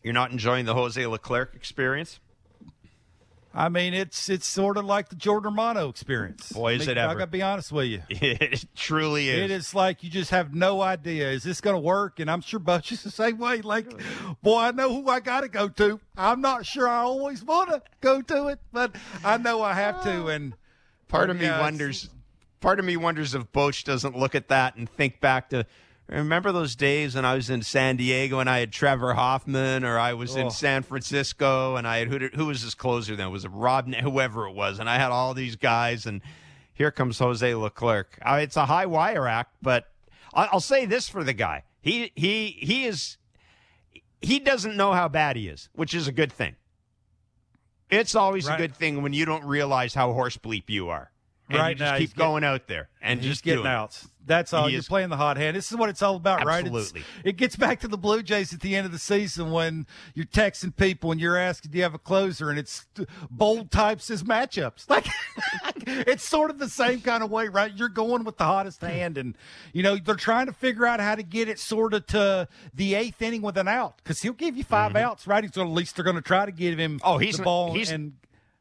[0.03, 2.21] You're not enjoying the Jose Leclerc experience.
[3.55, 6.53] I mean, it's it's sort of like the Jordan Romano experience.
[6.53, 8.03] Boy, I is mean, it I got to be honest with you.
[8.09, 9.39] It truly is.
[9.39, 11.31] It is like you just have no idea.
[11.31, 12.19] Is this going to work?
[12.19, 13.61] And I'm sure Butch is the same way.
[13.61, 13.87] Like,
[14.43, 16.01] boy, I know who I got to go to.
[16.17, 20.03] I'm not sure I always want to go to it, but I know I have
[20.05, 20.25] to.
[20.25, 20.29] Ah.
[20.29, 20.55] And
[21.09, 22.09] Part of me wonders.
[22.61, 25.67] Part of me wonders if Boch doesn't look at that and think back to.
[26.13, 29.99] Remember those days when I was in San Diego and I had Trevor Hoffman, or
[29.99, 30.51] I was in Oh.
[30.51, 33.31] San Francisco and I had who, did, who was his closer then?
[33.31, 33.93] Was it Rob?
[33.95, 36.21] Whoever it was, and I had all these guys, and
[36.75, 38.19] here comes Jose Leclerc.
[38.21, 39.91] Uh, it's a high wire act, but
[40.35, 43.17] I, I'll say this for the guy: he he he is
[44.21, 46.57] he doesn't know how bad he is, which is a good thing.
[47.91, 48.55] It's always Right.
[48.55, 51.12] a good thing when you don't realize how horse bleep you are.
[51.53, 54.09] And Right now, keep going out there and just getting outs.
[54.25, 54.67] That's all.
[54.67, 55.57] He You're is- playing the hot hand.
[55.57, 56.65] This is what it's all about, right?
[56.65, 57.03] Absolutely.
[57.25, 59.85] it gets back to the Blue Jays at the end of the season when
[60.15, 62.87] you're texting people and you're asking, "Do you have a closer?" and it's
[63.31, 64.87] bold types as matchups.
[64.89, 65.07] Like
[65.87, 67.73] it's sort of the same kind of way, right?
[67.75, 69.37] You're going with the hottest hand, and
[69.73, 72.95] you know they're trying to figure out how to get it sort of to the
[72.95, 75.43] eighth inning with an out because he'll give you 5 outs, right?
[75.43, 77.09] He's at least they're going to try to give him Mm-hmm.
[77.09, 78.13] Oh, he's the ball he's- and.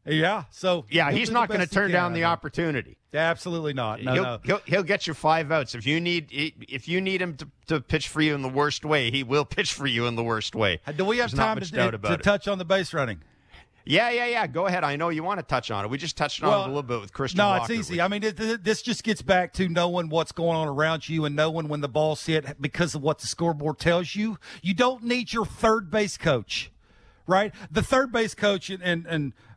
[0.05, 2.97] Yeah, so Yeah, he's do not going to turn can, down the opportunity.
[3.13, 4.01] Absolutely not.
[4.01, 4.39] No, he'll, no.
[4.43, 7.81] he'll he'll get you five outs if you need if you need him to, to
[7.81, 9.11] pitch for you in the worst way.
[9.11, 10.79] He will pitch for you in the worst way.
[10.95, 13.21] Do we have There's time much to, to touch on the base running?
[13.85, 14.47] Yeah, yeah, yeah.
[14.47, 14.83] Go ahead.
[14.83, 15.89] I know you want to touch on it.
[15.89, 17.39] We just touched on it a little bit with Christian.
[17.39, 17.93] No, Walker, it's easy.
[17.95, 21.25] which- I mean, it, this just gets back to knowing what's going on around you
[21.25, 24.37] and knowing when the ball's hit because of what the scoreboard tells you.
[24.61, 26.71] You don't need your third base coach,
[27.25, 27.53] right?
[27.71, 29.50] The third base coach and and, and uh,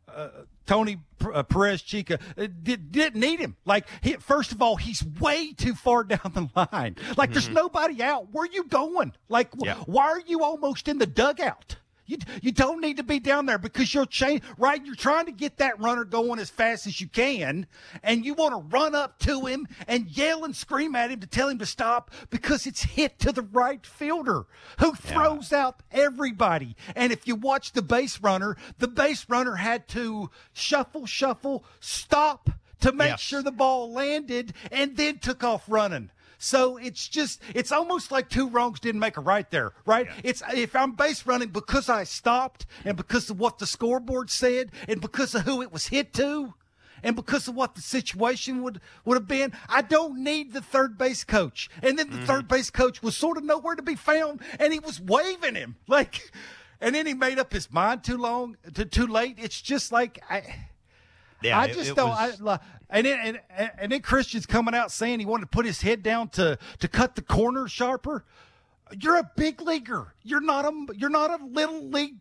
[0.66, 3.56] Tony uh, Perezchica uh, did, didn't need him.
[3.64, 6.96] Like, he, first of all, he's way too far down the line.
[7.16, 8.32] Like, there's nobody out.
[8.32, 9.12] Where are you going?
[9.28, 9.74] Like, Yeah.
[9.86, 11.76] why are you almost in the dugout?
[12.06, 14.84] You, you don't need to be down there because you're chain right.
[14.84, 17.66] You're trying to get that runner going as fast as you can,
[18.02, 21.26] and you want to run up to him and yell and scream at him to
[21.26, 24.44] tell him to stop because it's hit to the right fielder
[24.80, 26.76] who throws out everybody.
[26.94, 32.50] And if you watch the base runner, the base runner had to shuffle, shuffle, stop
[32.80, 33.20] to make Yes.
[33.20, 36.10] sure the ball landed, and then took off running.
[36.44, 40.08] So it's just it's almost like two wrongs didn't make a right there, right?
[40.22, 44.70] It's if I'm base running because I stopped and because of what the scoreboard said
[44.86, 46.52] and because of who it was hit to,
[47.02, 50.98] and because of what the situation would would have been, I don't need the third
[50.98, 51.70] base coach.
[51.82, 52.26] And then the mm-hmm.
[52.26, 55.76] third base coach was sort of nowhere to be found, and he was waving him
[55.88, 56.30] like,
[56.78, 59.36] and then he made up his mind too long, to, too late.
[59.38, 60.66] It's just like I.
[61.44, 62.08] Yeah, I just it, it don't.
[62.08, 62.40] Was...
[62.42, 62.58] I,
[62.90, 66.02] and then and, and then Christian's coming out saying he wanted to put his head
[66.02, 68.24] down to to cut the corner sharper.
[68.98, 70.14] You're a big leaguer.
[70.22, 72.16] You're not a you're not a little league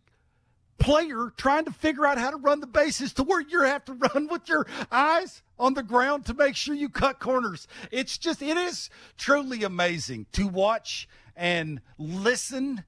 [0.78, 3.92] player trying to figure out how to run the bases to where you have to
[4.14, 7.66] run with your eyes on the ground to make sure you cut corners.
[7.90, 12.84] It's just it is truly amazing to watch and listen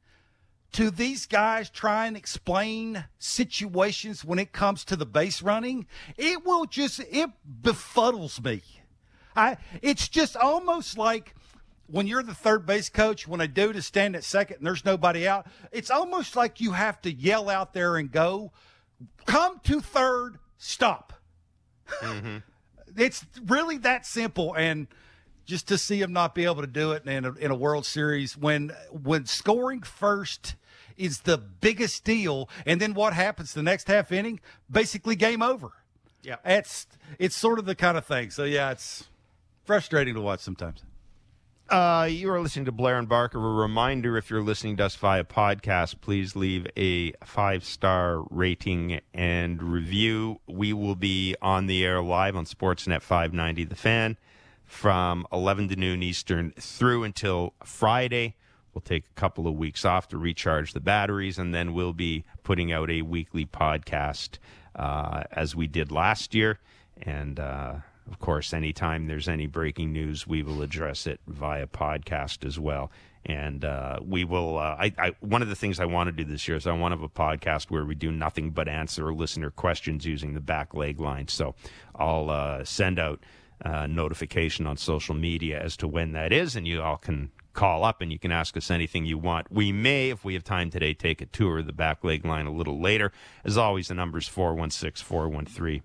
[0.77, 5.87] to these guys try and explain situations when it comes to the base running.
[6.19, 7.31] It will just it
[7.63, 8.61] befuddles me.
[9.35, 11.35] I it's just almost like
[11.87, 14.85] when you're the third base coach, when a dude is standing at second and there's
[14.85, 18.53] nobody out, it's almost like you have to yell out there and go,
[19.25, 21.15] come to third, stop.
[22.03, 22.37] Mm-hmm.
[22.99, 24.53] it's really that simple.
[24.53, 24.89] And
[25.47, 27.87] just to see him not be able to do it in a, in a World
[27.87, 30.57] Series when when scoring first
[30.97, 34.41] is the biggest deal, and then what happens the next half inning?
[34.71, 35.73] Basically, game over.
[36.23, 36.87] Yeah, it's
[37.19, 38.31] it's sort of the kind of thing.
[38.31, 39.09] So yeah, it's
[39.65, 40.83] frustrating to watch sometimes.
[41.69, 43.39] Uh, you are listening to Blair and Barker.
[43.39, 49.01] A reminder if you're listening to us via podcast, please leave a five star rating
[49.13, 50.41] and review.
[50.47, 54.17] We will be on the air live on Sportsnet 590 The Fan
[54.65, 58.37] from 11 to noon Eastern through until Friday.
[58.77, 62.27] We'll take a couple of weeks off to recharge the batteries, and then we'll be
[62.43, 64.37] putting out a weekly podcast
[64.75, 66.59] uh, as we did last year.
[67.01, 72.45] And, uh, of course, anytime there's any breaking news, we will address it via podcast
[72.45, 72.91] as well.
[73.25, 74.59] And uh, we will.
[74.59, 76.73] Uh, I, I, one of the things I want to do this year is I
[76.73, 80.41] want to have a podcast where we do nothing but answer listener questions using the
[80.41, 81.29] back leg line.
[81.29, 81.55] So
[81.95, 83.21] I'll uh, send out
[83.65, 87.85] uh, notification on social media as to when that is, and you all can call
[87.85, 89.51] up and you can ask us anything you want.
[89.51, 92.47] We may, if we have time today, take a tour of the back leg line
[92.47, 93.11] a little later.
[93.45, 95.83] As always, the number is 416 413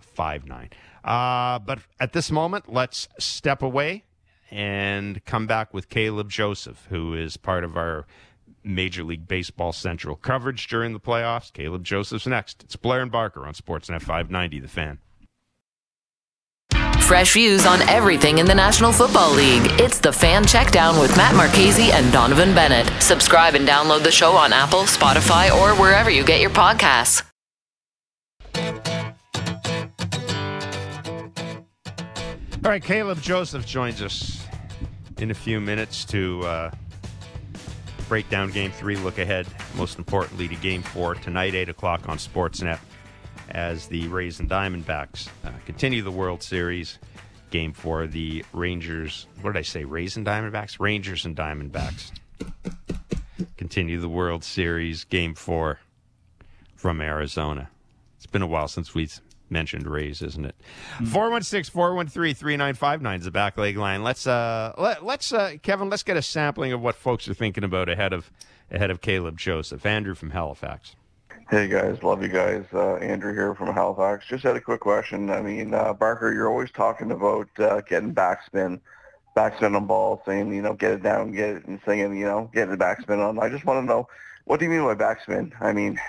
[0.00, 0.70] five nine.
[1.02, 4.04] Uh, but at this moment, let's step away
[4.50, 8.06] and come back with Caleb Joseph, who is part of our
[8.62, 11.52] Major League Baseball Central coverage during the playoffs.
[11.52, 12.62] Caleb Joseph's next.
[12.62, 14.98] It's Blair and Barker on Sportsnet 590, The Fan.
[17.02, 19.66] Fresh views on everything in the National Football League.
[19.78, 22.90] It's the Fan Checkdown with Matt Marchese and Donovan Bennett.
[23.02, 27.22] Subscribe and download the show on Apple, Spotify, or wherever you get your podcasts.
[32.64, 34.46] All right, Caleb Joseph joins us
[35.18, 36.70] in a few minutes to uh,
[38.08, 42.16] break down Game Three, look ahead, most importantly to Game Four tonight, eight o'clock on
[42.16, 42.78] Sportsnet,
[43.50, 46.98] as the Rays and Diamondbacks uh, continue the World Series.
[47.50, 49.26] Game Four, the Rangers.
[49.42, 49.84] What did I say?
[49.84, 50.80] Rays and Diamondbacks.
[50.80, 52.10] Rangers and Diamondbacks
[53.58, 55.04] continue the World Series.
[55.04, 55.78] Game Four
[56.74, 57.68] from Arizona.
[58.16, 60.56] It's been a while since we've mentioned Rays, isn't it?
[60.96, 61.04] Hmm.
[61.04, 64.02] Four one six four one three three nine five nine is the back leg line.
[64.02, 67.64] Let's uh let, let's uh Kevin, let's get a sampling of what folks are thinking
[67.64, 68.30] about ahead of
[68.70, 69.84] ahead of Caleb Joseph.
[69.84, 70.96] Andrew from Halifax.
[71.50, 72.64] Hey guys, love you guys.
[72.72, 74.26] Uh, Andrew here from Halifax.
[74.26, 75.30] Just had a quick question.
[75.30, 78.80] I mean, uh, Barker, you're always talking about uh, getting backspin,
[79.36, 82.50] backspin on ball, saying you know get it down, get it, and saying you know
[82.54, 83.38] get the backspin on.
[83.38, 84.08] I just want to know
[84.44, 85.52] what do you mean by backspin?
[85.60, 86.00] I mean,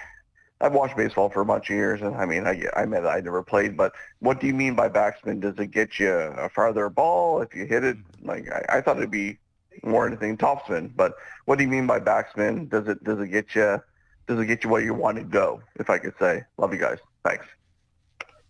[0.62, 3.20] I've watched baseball for a bunch of years, and I mean, I I mean, I
[3.20, 5.42] never played, but what do you mean by backspin?
[5.42, 7.98] Does it get you a farther ball if you hit it?
[8.22, 9.40] Like I, I thought it'd be
[9.84, 11.16] more anything topspin, but
[11.46, 12.70] what do you mean by backspin?
[12.70, 13.82] Does it does it get you
[14.28, 15.62] does it get you where you want to go?
[15.76, 16.98] If I could say, love you guys.
[17.24, 17.46] Thanks.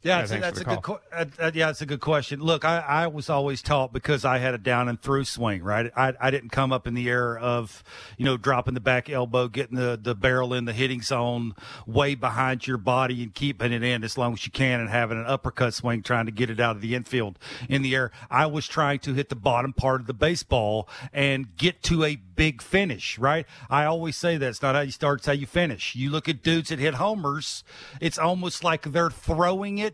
[0.04, 0.80] Yeah, yeah that's a good.
[1.14, 2.42] Uh, uh, yeah, it's a good question.
[2.42, 5.64] Look, I, I was always taught because I had a down and through swing.
[5.64, 7.84] Right, I, I didn't come up in the air of,
[8.18, 11.56] you know, dropping the back elbow, getting the the barrel in the hitting zone,
[11.88, 15.18] way behind your body, and keeping it in as long as you can, and having
[15.18, 17.40] an uppercut swing, trying to get it out of the infield
[17.70, 18.12] in the air.
[18.30, 22.18] I was trying to hit the bottom part of the baseball and get to a
[22.18, 23.18] big finish.
[23.18, 25.96] Right, I always say that's not how you start, it's how you finish.
[25.96, 27.64] You look at dudes that hit homers,
[28.02, 29.93] it's almost like they're throwing it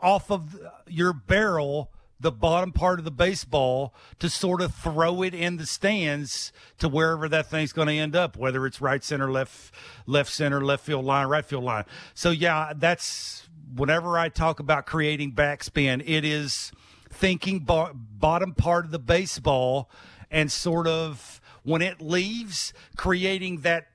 [0.00, 1.90] off of your barrel
[2.20, 6.88] the bottom part of the baseball to sort of throw it in the stands to
[6.88, 9.72] wherever that thing's going to end up, whether it's right center, left,
[10.06, 11.84] left center, left field line, right field line.
[12.14, 16.72] So yeah, that's whenever I talk about creating backspin, it is
[17.10, 19.88] thinking bo- bottom part of the baseball
[20.30, 23.88] and sort of when it leaves, creating that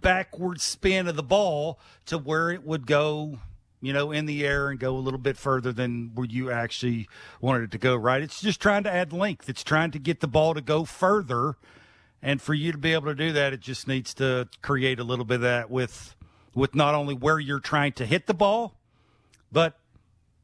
[0.00, 3.38] backward spin of the ball to where it would go
[3.80, 7.08] you know, in the air and go a little bit further than where you actually
[7.40, 8.22] wanted it to go, right?
[8.22, 9.48] It's just trying to add length.
[9.48, 11.56] It's trying to get the ball to go further.
[12.22, 15.04] And for you to be able to do that, it just needs to create a
[15.04, 16.14] little bit of that with
[16.54, 18.74] with not only where you're trying to hit the ball,
[19.52, 19.78] but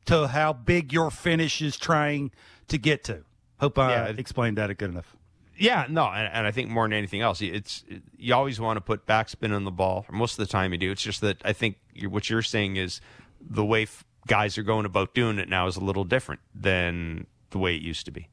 [0.04, 2.30] to how big your finish is trying
[2.68, 3.24] to get to.
[3.58, 4.04] Hope I Yeah.
[4.18, 5.16] explained that good enough.
[5.56, 7.84] Yeah, no, and, and I think more than anything else, it's
[8.18, 10.04] you always want to put backspin on the ball.
[10.10, 10.90] Most of the time, you do.
[10.90, 13.00] It's just that I think you're, what you're saying is
[13.48, 17.26] the way f- guys are going about doing it now is a little different than
[17.50, 18.28] the way it used to be.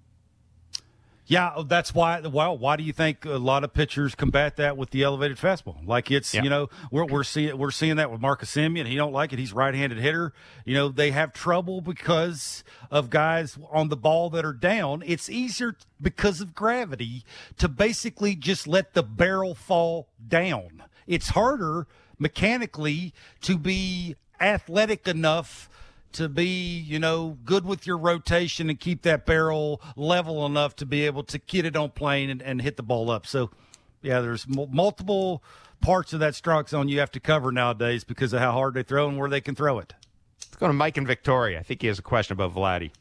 [1.26, 2.22] Yeah, oh, that's why.
[2.22, 5.86] Well, why do you think a lot of pitchers combat that with the elevated fastball?
[5.86, 6.42] Like it's Yeah.
[6.42, 8.88] you know we're we're seeing we're seeing that with Marcus Semien.
[8.88, 9.38] He don't like it.
[9.38, 10.34] He's right-handed hitter.
[10.66, 15.04] You know they have trouble because of guys on the ball that are down.
[15.06, 17.24] It's easier because of gravity
[17.58, 20.82] to basically just let the barrel fall down.
[21.06, 21.86] It's harder
[22.18, 25.70] mechanically to be athletic enough
[26.14, 26.46] to be,
[26.80, 31.24] you know, good with your rotation and keep that barrel level enough to be able
[31.24, 33.28] to get it on plane and, and hit the ball up.
[33.28, 33.52] So,
[34.02, 35.44] yeah, there's m- multiple
[35.82, 38.84] parts of that strike zone you have to cover nowadays because of how hard they
[38.84, 39.94] throw and where they can throw it.
[40.40, 41.60] Let's go to Mike and Victoria.
[41.60, 42.92] I think he has a question about Vladdy.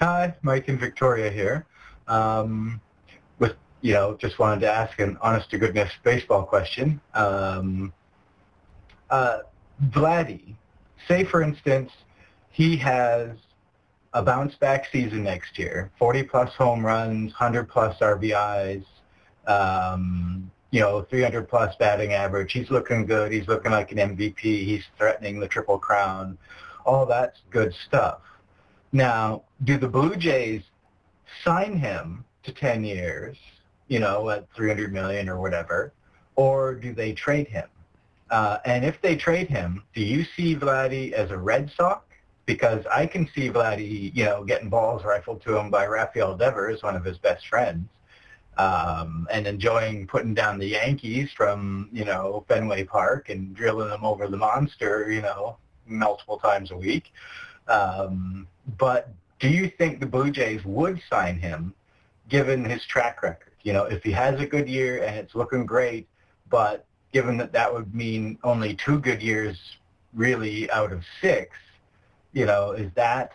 [0.00, 1.66] Hi, Mike and Victoria here.
[2.08, 2.80] Um,
[3.38, 7.00] with you know, just wanted to ask an honest to goodness baseball question.
[7.12, 7.92] Um,
[9.10, 9.38] uh,
[9.88, 10.54] Vladdy,
[11.08, 11.90] say for instance,
[12.50, 13.30] he has
[14.12, 18.84] a bounce back season next year, 40 plus home runs, 100 plus RBIs,
[19.46, 22.52] um, you know, 300 plus batting average.
[22.52, 23.32] He's looking good.
[23.32, 24.40] He's looking like an MVP.
[24.40, 26.38] He's threatening the triple crown.
[26.84, 28.20] All that's good stuff.
[28.92, 30.62] Now, do the Blue Jays
[31.44, 33.36] sign him to 10 years,
[33.88, 35.92] you know, at 300 million or whatever,
[36.36, 37.68] or do they trade him?
[38.30, 42.04] Uh, and if they trade him, do you see Vladdy as a Red Sox?
[42.46, 46.82] Because I can see Vladdy, you know, getting balls rifled to him by Rafael Devers,
[46.82, 47.88] one of his best friends,
[48.56, 54.04] um, and enjoying putting down the Yankees from, you know, Fenway Park and drilling them
[54.04, 57.12] over the monster, you know, multiple times a week.
[57.68, 58.46] Um,
[58.78, 61.74] but do you think the Blue Jays would sign him
[62.28, 63.52] given his track record?
[63.62, 66.08] You know, if he has a good year and it's looking great,
[66.48, 69.58] but given that that would mean only two good years
[70.14, 71.56] really out of six,
[72.32, 73.32] you know, is that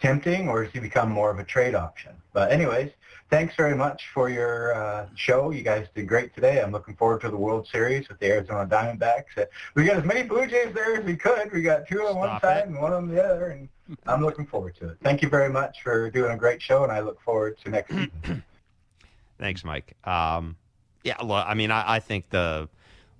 [0.00, 2.12] tempting or has he become more of a trade option?
[2.32, 2.90] But anyways,
[3.30, 5.50] thanks very much for your uh, show.
[5.50, 6.60] You guys did great today.
[6.60, 9.36] I'm looking forward to the World Series with the Arizona Diamondbacks.
[9.36, 11.52] Uh, We got as many Blue Jays there as we could.
[11.52, 12.66] We got two on one side it.
[12.66, 13.68] and one on the other, and
[14.06, 14.98] I'm looking forward to it.
[15.02, 17.90] Thank you very much for doing a great show, and I look forward to next
[17.90, 18.42] season.
[19.38, 19.96] Thanks, Mike.
[20.04, 20.56] Um,
[21.04, 22.68] yeah, look, I mean, I, I think the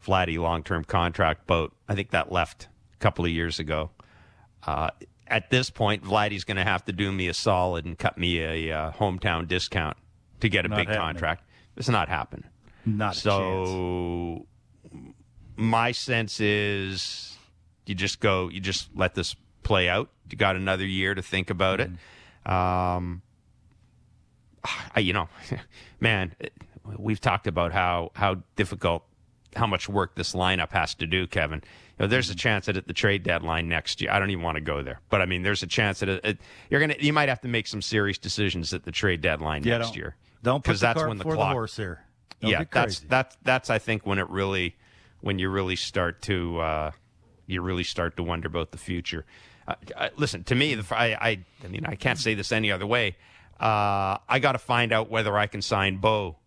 [0.05, 1.73] Vladdy long-term contract boat.
[1.89, 3.91] I think that left a couple of years ago.
[4.67, 4.91] Uh,
[5.27, 8.41] at this point, Vladdy's going to have to do me a solid and cut me
[8.41, 9.97] a uh, hometown discount
[10.41, 11.07] to get a Not big happening.
[11.07, 11.45] contract.
[11.77, 12.45] It's not happening.
[12.87, 14.47] Not a so
[15.57, 17.37] my sense is
[17.87, 21.49] you just go you just let this play out you got another year to think
[21.49, 21.89] about it
[22.51, 23.23] um
[24.95, 25.29] I, you know
[26.01, 26.35] man
[26.99, 29.05] we've talked about how how difficult
[29.57, 31.63] how much work this lineup has to do kevin
[31.99, 34.43] you know, there's a chance that at the trade deadline next year, I don't even
[34.43, 36.97] want to go there, but I mean, there's a chance that it, it, you're gonna,
[36.99, 39.97] you might have to make some serious decisions at the trade deadline yeah, next don't,
[39.97, 40.17] year.
[40.43, 42.05] Don't put 'Cause the that's when the clock- the horse here.
[42.41, 44.75] Don't yeah, that's that's that's I think when it really
[45.21, 46.91] when you really start to uh,
[47.47, 49.25] you really start to wonder about the future.
[49.69, 52.87] Uh, listen to me, the, I, I I mean I can't say this any other
[52.87, 53.17] way.
[53.61, 56.39] Uh, I got to find out whether I can sign Bo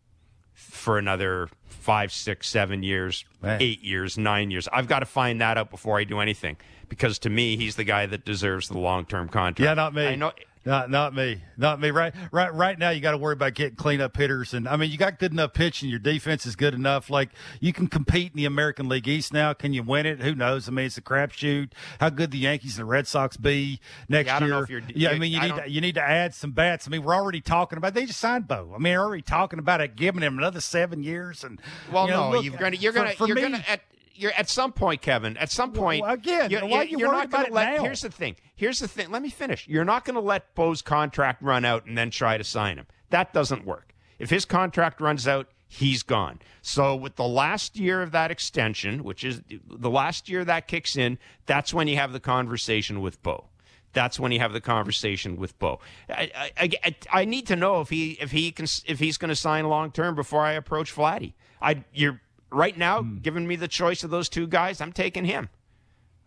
[0.57, 3.61] for another five, six, seven years, Man.
[3.61, 4.67] eight years, nine years.
[4.73, 6.57] I've got to find that out before I do anything
[6.89, 9.59] because to me, he's the guy that deserves the long term contract.
[9.59, 10.07] Yeah, not me.
[10.07, 10.31] I know.
[10.67, 11.41] Not not me.
[11.55, 11.91] Not me.
[11.91, 14.91] Right right right now you got to worry about getting cleanup hitters and I mean
[14.91, 17.09] you got good enough pitching, your defense is good enough.
[17.09, 17.29] Like
[17.61, 19.53] you can compete in the American League East now.
[19.53, 20.21] Can you win it?
[20.21, 20.67] Who knows?
[20.67, 21.71] I mean it's a crapshoot.
[22.01, 24.57] How good the Yankees and the Red Sox be next Yeah, I don't year?
[24.57, 26.51] know if you're- yeah, I mean you I need to, you need to add some
[26.51, 26.85] bats.
[26.87, 28.73] I mean we're already talking about they just signed Bo.
[28.75, 32.11] I mean they're already talking about it giving him another seven years and Well, you
[32.11, 33.81] know, no, look, you're gonna you're gonna for you're me- gonna at
[34.17, 35.37] you're at some point, Kevin.
[35.37, 37.75] At some point, Well, again, you're, why are you're not gonna let.
[37.77, 37.83] now?
[37.83, 38.35] Here's the thing.
[38.55, 39.11] Here's the thing.
[39.11, 39.67] Let me finish.
[39.67, 42.87] You're not going to let Bo's contract run out and then try to sign him.
[43.11, 43.93] That doesn't work.
[44.17, 46.39] If his contract runs out, he's gone.
[46.63, 50.95] So with the last year of that extension, which is the last year that kicks
[50.97, 53.45] in, that's when you have the conversation with Bo.
[53.93, 55.79] That's when you have the conversation with Bo.
[56.09, 59.29] I, I, I, I need to know if he if he can if he's going
[59.29, 61.33] to sign long term before I approach Vladdy.
[61.61, 62.21] I you're
[62.51, 63.17] right now Hmm.
[63.19, 64.81] giving me the choice of those two guys.
[64.81, 65.49] I'm taking him.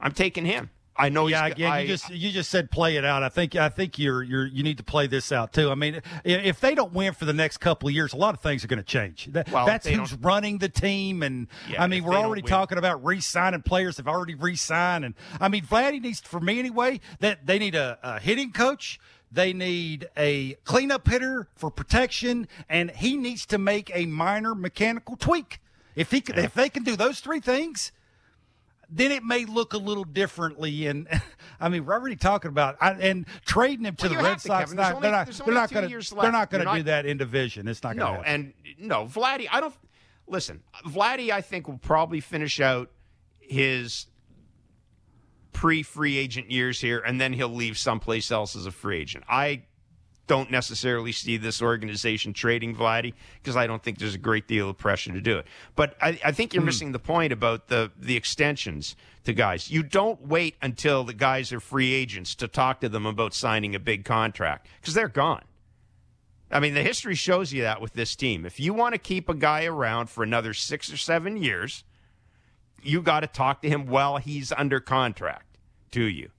[0.01, 0.71] I'm taking him.
[0.97, 1.29] I know.
[1.29, 3.23] Yeah, again, I, you just you just said play it out.
[3.23, 5.71] I think I think you're you're you need to play this out too.
[5.71, 8.41] I mean, if they don't win for the next couple of years, a lot of
[8.43, 9.27] things are going to change.
[9.33, 13.03] That, Well, that's who's running the team, and Yeah, I mean, we're already talking about
[13.03, 13.97] re-signing players.
[13.97, 17.01] Have already re-signed, and I mean, Vladdy needs for me anyway.
[17.21, 19.01] That they need a, a hitting coach.
[19.33, 25.17] They need a cleanup hitter for protection, and he needs to make a minor mechanical
[25.17, 25.61] tweak.
[25.95, 27.93] If he can, if they can do those three things,
[28.89, 30.87] then it may look a little differently.
[30.87, 31.09] And
[31.61, 34.41] I mean, we're already talking about I, and trading him to Well, the Red to,
[34.41, 34.73] Sox.
[34.73, 35.27] Not, only- they're not.
[35.29, 36.15] They're not going to.
[36.15, 37.69] They're not going to do that in division.
[37.69, 38.55] It's not going to no, happen.
[38.79, 39.47] and no, Vladdy.
[39.51, 39.75] I don't
[40.27, 40.63] listen.
[40.87, 42.91] Vladdy, I think will probably finish out
[43.41, 44.07] his
[45.53, 49.25] pre-free agent years here, and then he'll leave someplace else as a free agent.
[49.29, 49.65] I
[50.31, 54.71] don't necessarily see this organization trading Vladdy because I don't think there's a great deal
[54.71, 55.47] of pressure to do it.
[55.75, 56.67] But I, I think you're hmm.
[56.67, 59.73] missing the point about the the extensions to guys.
[59.73, 63.75] You don't wait until the guys are free agents to talk to them about signing
[63.75, 65.43] a big contract because they're gone.
[66.49, 68.47] I mean, the history shows you that with this team.
[68.47, 71.83] If you want to keep a guy around for another six or seven years,
[72.85, 75.59] you got to talk to him while he's under contract
[75.91, 76.31] to you.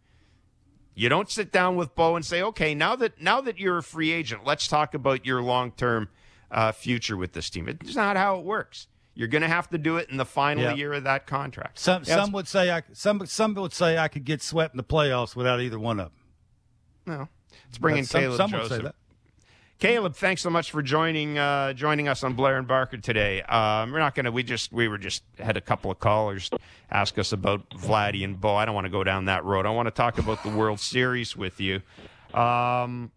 [0.93, 3.83] You don't sit down with Bo and say, "Okay, now that now that you're a
[3.83, 6.09] free agent, let's talk about your long term
[6.51, 8.87] uh, future with this team." It's not how it works.
[9.13, 10.73] You're going to have to do it in the final Yeah.
[10.73, 11.79] year of that contract.
[11.79, 14.77] Some Yeah, some would say I some some would say I could get swept in
[14.77, 17.17] the playoffs without either one of them.
[17.17, 17.27] no.
[17.67, 18.93] it's bringing bring in Some, Caleb some Joseph.
[19.81, 23.41] Caleb, thanks so much for joining uh, joining us on Blair and Barker today.
[23.41, 24.31] Um, we're not going to.
[24.31, 26.51] We just we were just had a couple of callers
[26.91, 28.55] ask us about Vladdy and Bo.
[28.55, 29.65] I don't want to go down that road.
[29.65, 31.81] I want to talk about the World Series with you.
[32.31, 33.11] Um,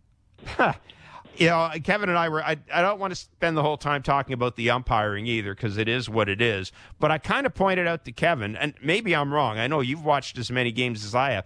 [1.37, 2.43] you know, Kevin and I were.
[2.43, 5.77] I, I don't want to spend the whole time talking about the umpiring either because
[5.77, 6.73] it is what it is.
[6.99, 9.59] But I kind of pointed out to Kevin, and maybe I'm wrong.
[9.59, 11.45] I know you've watched as many games as I have.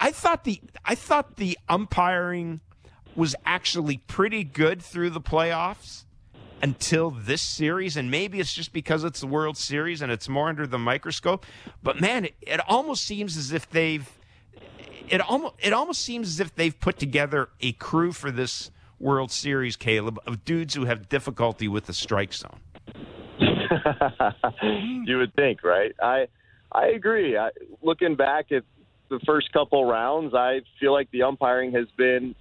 [0.00, 2.60] I thought the I thought the umpiring
[3.16, 6.04] was actually pretty good through the playoffs
[6.62, 10.48] until this series, and maybe it's just because it's the World Series and it's more
[10.48, 11.44] under the microscope.
[11.82, 14.10] But man, it, it almost seems as if they've
[15.08, 19.30] it almost it almost seems as if they've put together a crew for this World
[19.30, 22.60] Series, Caleb, of dudes who have difficulty with the strike zone.
[23.40, 25.94] you would think, right?
[26.02, 26.26] I
[26.72, 27.36] I agree.
[27.36, 27.50] I,
[27.82, 28.64] looking back at
[29.08, 32.34] the first couple rounds, I feel like the umpiring has been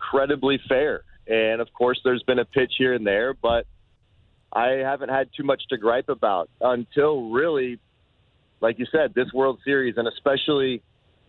[0.00, 1.02] incredibly fair.
[1.26, 3.66] And of course, there's been a pitch here and there, but
[4.52, 7.78] I haven't had too much to gripe about until really,
[8.60, 10.82] like you said, this World Series, and especially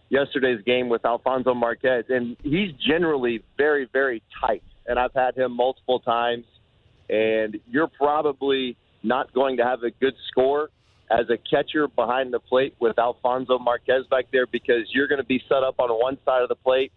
[0.09, 2.05] yesterday's game with Alfonso Marquez.
[2.09, 4.63] And he's generally very, very tight.
[4.88, 6.45] And I've had him multiple times.
[7.09, 10.69] And you're probably not going to have a good score
[11.11, 15.26] as a catcher behind the plate with Alfonso Marquez back there because you're going to
[15.26, 16.91] be set up on one side of the plate.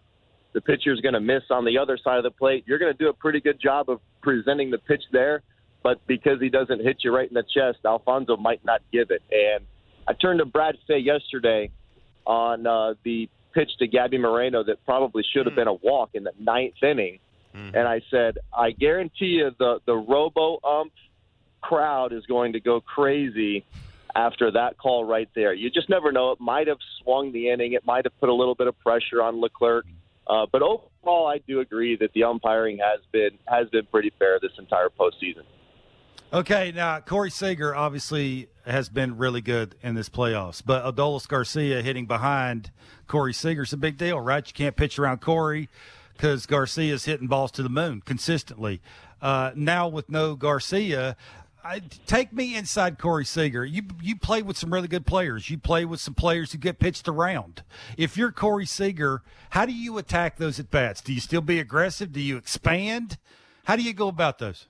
[0.55, 2.63] The pitcher's going to miss on the other side of the plate.
[2.65, 5.41] You're going to do a pretty good job of presenting the pitch there,
[5.83, 9.21] but because he doesn't hit you right in the chest, Alfonso might not give it.
[9.29, 9.65] And
[10.07, 11.71] I turned to Brad Fay yesterday
[12.25, 16.23] on uh, the pitch to Gabby Moreno that probably should have been a walk in
[16.23, 17.19] the ninth inning.
[17.75, 20.93] And I said, I guarantee you the, the robo ump
[21.61, 23.65] crowd is going to go crazy
[24.15, 25.53] after that call right there.
[25.53, 26.31] You just never know.
[26.31, 27.73] It might have swung the inning.
[27.73, 29.85] It might have put a little bit of pressure on Leclerc.
[30.27, 34.39] Uh, but overall, I do agree that the umpiring has been has been pretty fair
[34.41, 35.43] this entire postseason.
[36.33, 41.81] Okay, now Corey Seager obviously has been really good in this playoffs, but Adolis Garcia
[41.81, 42.71] hitting behind
[43.07, 44.45] Corey Seager's a big deal, right?
[44.45, 45.69] You can't pitch around Corey
[46.13, 48.81] because Garcia's hitting balls to the moon consistently.
[49.21, 51.15] Uh, now with no Garcia,
[51.65, 53.65] I, take me inside Corey Seager.
[53.65, 55.49] You you play with some really good players.
[55.49, 57.63] You play with some players who get pitched around.
[57.97, 61.01] If you're Corey Seager, how do you attack those at bats?
[61.01, 62.13] Do you still be aggressive?
[62.13, 63.17] Do you expand?
[63.63, 64.67] How do you go about those?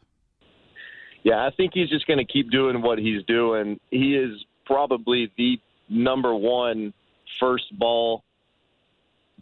[1.23, 3.77] Yeah, I think he's just going to keep doing what he's doing.
[3.91, 6.93] He is probably the number one
[7.41, 8.23] first ball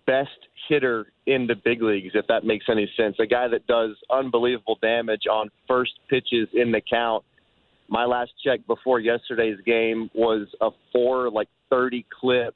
[0.07, 3.17] best hitter in the big leagues, if that makes any sense.
[3.19, 7.23] A guy that does unbelievable damage on first pitches in the count.
[7.89, 12.55] My last check before yesterday's game was a four like thirty clip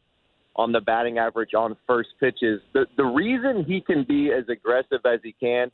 [0.56, 2.62] on the batting average on first pitches.
[2.74, 5.72] The the reason he can be as aggressive as he can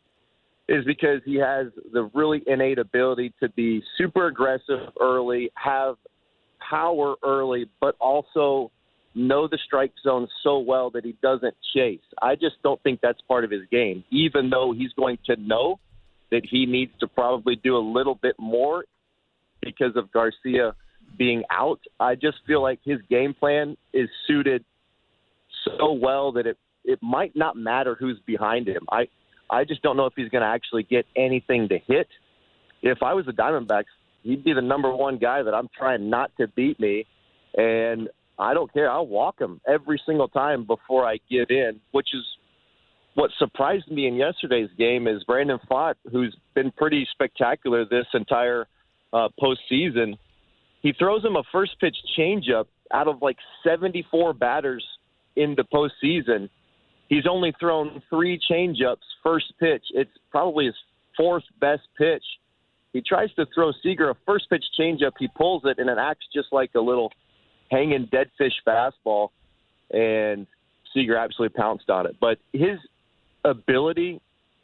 [0.67, 5.95] is because he has the really innate ability to be super aggressive early, have
[6.69, 8.71] power early, but also
[9.15, 11.99] know the strike zone so well that he doesn't chase.
[12.21, 15.79] I just don't think that's part of his game, even though he's going to know
[16.31, 18.85] that he needs to probably do a little bit more
[19.63, 20.75] because of Garcia
[21.17, 21.79] being out.
[21.99, 24.63] I just feel like his game plan is suited
[25.65, 28.85] so well that it it might not matter who's behind him.
[28.91, 29.07] I
[29.49, 32.07] I just don't know if he's going to actually get anything to hit.
[32.81, 33.85] If I was the Diamondbacks,
[34.23, 37.05] he'd be the number one guy that I'm trying not to beat me,
[37.55, 38.09] and
[38.39, 38.91] I don't care.
[38.91, 42.23] I'll walk him every single time before I give in, which is
[43.15, 48.67] what surprised me in yesterday's game is Brandon Pfaadt, who's been pretty spectacular this entire
[49.13, 50.17] uh, postseason.
[50.81, 54.85] He throws him a first pitch changeup out of like 74 batters
[55.35, 56.49] in the postseason.
[57.07, 59.83] He's only thrown three changeups first pitch.
[59.91, 60.75] It's probably his
[61.15, 62.23] fourth best pitch.
[62.91, 65.13] He tries to throw Seager a first pitch changeup.
[65.17, 67.11] He pulls it, and it acts just like a little
[67.71, 69.29] hanging dead fish fastball.
[69.91, 70.45] And
[70.93, 72.15] Seager absolutely pounced on it.
[72.19, 72.79] But his
[73.43, 74.21] ability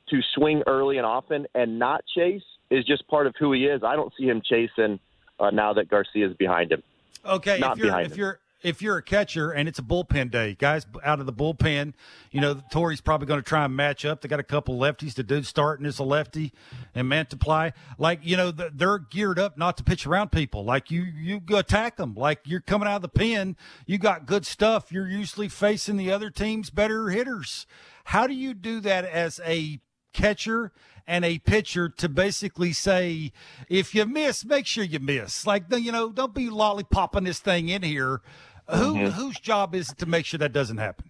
[0.10, 3.82] to swing early and often and not chase is just part of who he is.
[3.84, 5.00] I don't see him chasing
[5.40, 6.84] uh, now that Garcia is behind him.
[7.26, 8.18] Okay, Not if you're if him.
[8.18, 11.94] you're if you're a catcher and it's a bullpen day, guys out of the bullpen,
[12.32, 14.22] you know Torey's probably going to try and match up.
[14.22, 15.16] They got a couple lefties.
[15.16, 16.54] The dude starting is a lefty,
[16.94, 20.64] and Mantiply, like you know, they're geared up not to pitch around people.
[20.64, 22.16] Like you, you go attack them.
[22.16, 23.56] Like you're coming out of the pen,
[23.86, 24.92] you got good stuff.
[24.92, 27.66] You're usually facing the other team's better hitters.
[28.06, 29.80] How do you do that as a
[30.20, 30.72] catcher
[31.08, 33.32] and a pitcher to basically say,
[33.68, 35.48] if you miss, make sure you miss.
[35.48, 38.22] Like, you know, don't be lollipopping this thing in here.
[38.70, 41.10] Who whose job is it to make sure that doesn't happen?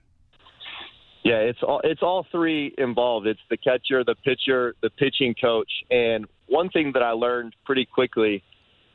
[1.23, 3.27] Yeah, it's all it's all three involved.
[3.27, 5.69] It's the catcher, the pitcher, the pitching coach.
[5.91, 8.41] And one thing that I learned pretty quickly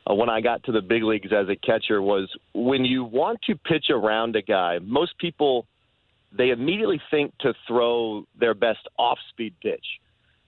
[0.09, 3.39] uh, when I got to the big leagues as a catcher was when you want
[3.43, 5.67] to pitch around a guy, most people
[6.35, 9.85] they immediately think to throw their best off-speed pitch.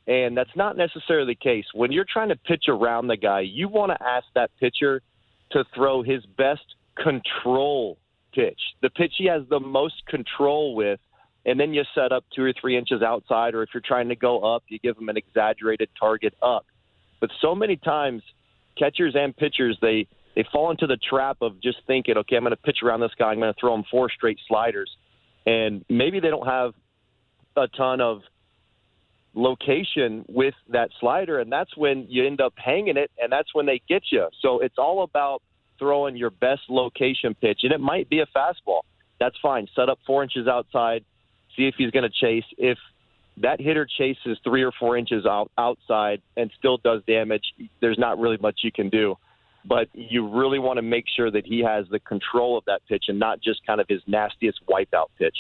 [0.08, 1.66] And that's not necessarily the case.
[1.74, 5.02] When you're trying to pitch around the guy, you want to ask that pitcher
[5.52, 6.64] to throw his best
[6.96, 7.98] control
[8.34, 11.00] pitch, the pitch he has the most control with,
[11.46, 14.16] and then you set up two or three inches outside, or if you're trying to
[14.16, 16.66] go up, you give him an exaggerated target up.
[17.20, 18.22] But so many times,
[18.78, 22.52] catchers and pitchers they they fall into the trap of just thinking, okay, I'm going
[22.52, 24.90] to pitch around this guy, I'm going to throw him four straight sliders,
[25.46, 26.74] and maybe they don't have
[27.56, 28.22] a ton of
[29.38, 33.66] location with that slider, and that's when you end up hanging it, and that's when
[33.66, 34.28] they get you.
[34.42, 35.42] So it's all about
[35.80, 38.82] throwing your best location pitch, and it might be a fastball.
[39.20, 39.68] That's fine.
[39.76, 41.06] Set up four inches outside,
[41.56, 42.46] see if he's going to chase.
[42.58, 42.78] If
[43.38, 47.44] that hitter chases three or four inches out, outside and still does damage,
[47.80, 49.18] there's not really much you can do.
[49.66, 53.06] But you really want to make sure that he has the control of that pitch
[53.08, 55.38] and not just kind of his nastiest wipeout pitch.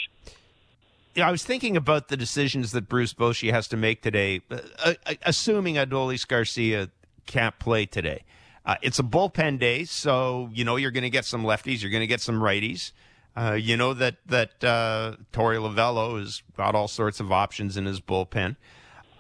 [1.17, 4.41] You know, I was thinking about the decisions that Bruce Bochy has to make today,
[4.51, 6.91] uh, uh, assuming Adolis Garcia
[7.25, 8.23] can't play today.
[8.63, 11.89] Uh, it's a bullpen day, so you know you're going to get some lefties, you're
[11.89, 12.91] going to get some righties.
[13.35, 17.87] Uh, you know that that uh, Torey Lovullo has got all sorts of options in
[17.87, 18.55] his bullpen.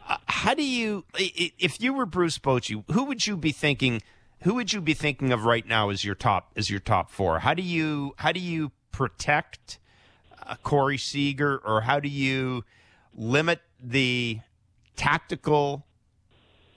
[0.07, 4.03] Uh, how do you, if you were Bruce Bochy, who would you be thinking?
[4.41, 7.39] Who would you be thinking of right now as your top as your top four?
[7.39, 9.79] How do you how do you protect?
[10.47, 12.63] Uh, Corey Seager, or how do you
[13.13, 14.39] limit the
[14.95, 15.85] tactical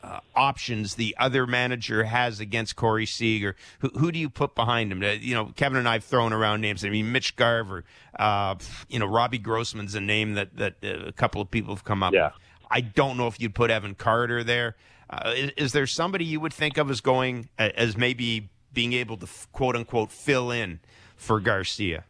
[0.02, 3.56] uh, options the other manager has against Corey Seager?
[3.80, 5.02] Who, who do you put behind him?
[5.02, 6.84] Uh, you know, Kevin and I have thrown around names.
[6.84, 7.84] I mean, Mitch Garver,
[8.18, 8.56] uh,
[8.88, 12.02] you know, Robbie Grossman's a name that that uh, a couple of people have come
[12.02, 12.12] up.
[12.12, 12.26] Yeah.
[12.26, 12.34] with.
[12.70, 14.76] I don't know if you'd put Evan Carter there.
[15.08, 19.16] Uh, is, is there somebody you would think of as going as maybe being able
[19.16, 20.78] to quote unquote fill in
[21.16, 22.04] for Garcia?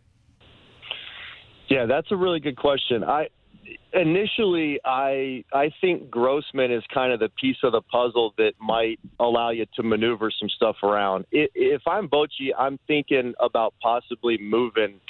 [1.71, 3.05] Yeah, that's a really good question.
[3.05, 3.29] I
[3.93, 8.99] initially I I think Grossman is kind of the piece of the puzzle that might
[9.21, 11.27] allow you to maneuver some stuff around.
[11.31, 15.01] If I'm Bochy, I'm thinking about possibly moving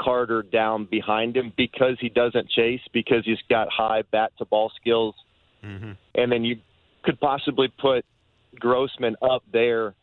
[0.00, 4.72] Carter down behind him because he doesn't chase because he's got high bat to ball
[4.80, 5.14] skills,
[6.14, 6.56] and then you
[7.02, 8.06] could possibly put
[8.58, 9.94] Grossman up there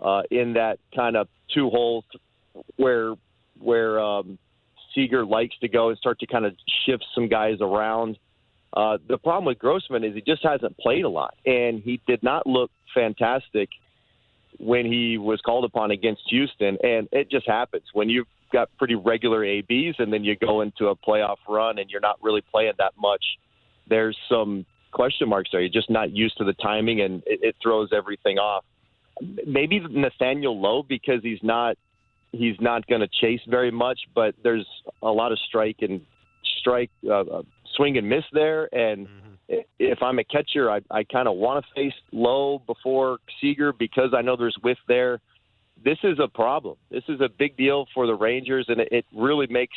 [0.00, 2.04] uh, in that kind of two holes
[2.76, 3.14] where
[3.60, 4.38] where um,
[4.94, 6.54] Seager likes to go and start to kind of
[6.86, 8.18] shift some guys around.
[8.76, 12.22] Uh, the problem with Grossman is he just hasn't played a lot, and he did
[12.22, 13.68] not look fantastic
[14.58, 16.76] when he was called upon against Houston.
[16.82, 20.88] And it just happens when you've got pretty regular ABs, and then you go into
[20.88, 23.24] a playoff run and you're not really playing that much.
[23.88, 25.60] There's some question marks there.
[25.60, 28.64] You're just not used to the timing, and it, it throws everything off.
[29.46, 31.76] Maybe Nathaniel Lowe because he's not
[32.36, 34.66] he's not going to chase very much, but there's
[35.02, 36.00] a lot of strike and
[36.60, 37.42] strike, uh, uh,
[37.76, 38.74] swing and miss there.
[38.74, 39.06] And
[39.50, 43.72] i if I'm a catcher, I, I kind of want to face Lowe before Seager
[43.72, 45.20] because I know there's whiff there.
[45.84, 46.76] this is a problem.
[46.90, 49.76] This is a big deal for the Rangers, and it, it really makes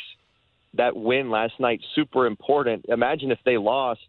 [0.74, 2.86] that win last night super important.
[2.88, 4.00] Imagine if they lost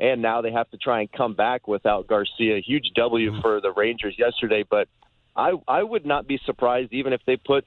[0.00, 2.60] and now they have to try and come back without Garcia.
[2.60, 3.40] Huge W mm-hmm.
[3.42, 4.88] for the Rangers yesterday, but
[5.36, 7.64] I I would not be surprised even if they put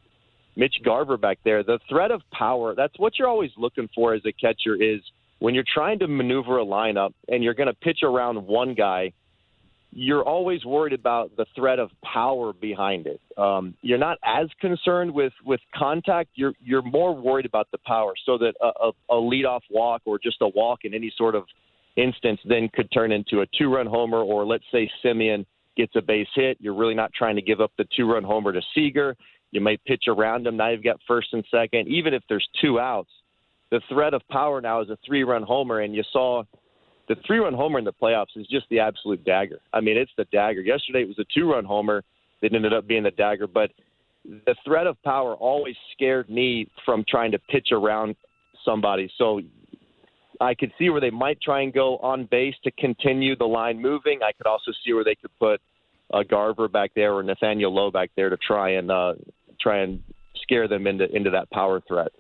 [0.55, 1.63] Mitch Garver back there.
[1.63, 5.01] The threat of power, that's what you're always looking for as a catcher is
[5.39, 9.11] when you're trying to maneuver a lineup and you're going to pitch around one guy,
[9.91, 13.21] you're always worried about the threat of power behind it.
[13.37, 16.31] Um, you're not as concerned with, with contact.
[16.33, 20.17] You're you're more worried about the power, so that a, a, a leadoff walk or
[20.17, 21.43] just a walk in any sort of
[21.95, 25.45] instance then could turn into a two-run homer, or let's say Semien
[25.77, 26.57] gets a base hit.
[26.59, 29.15] You're really not trying to give up the two-run homer to Seager.
[29.53, 30.57] You might pitch around him.
[30.57, 31.87] Now you've got first and second.
[31.87, 33.11] Even if there's two outs,
[33.69, 36.43] the threat of power now is a three-run homer, and you saw
[37.07, 39.59] the three-run homer in the playoffs is just the absolute dagger.
[39.71, 40.61] I mean, it's the dagger.
[40.61, 42.03] Yesterday it was a two-run homer
[42.41, 43.69] that ended up being the dagger, but
[44.25, 48.15] the threat of power always scared me from trying to pitch around
[48.65, 49.11] somebody.
[49.19, 49.41] So
[50.41, 53.79] I could see where they might try and go on base to continue the line
[53.79, 54.21] moving.
[54.23, 55.61] I could also see where they could put
[56.11, 59.13] uh, Garver back there or Nathaniel Lowe back there to try and uh,
[59.64, 60.03] try and
[60.36, 62.11] scare them into into that power threat.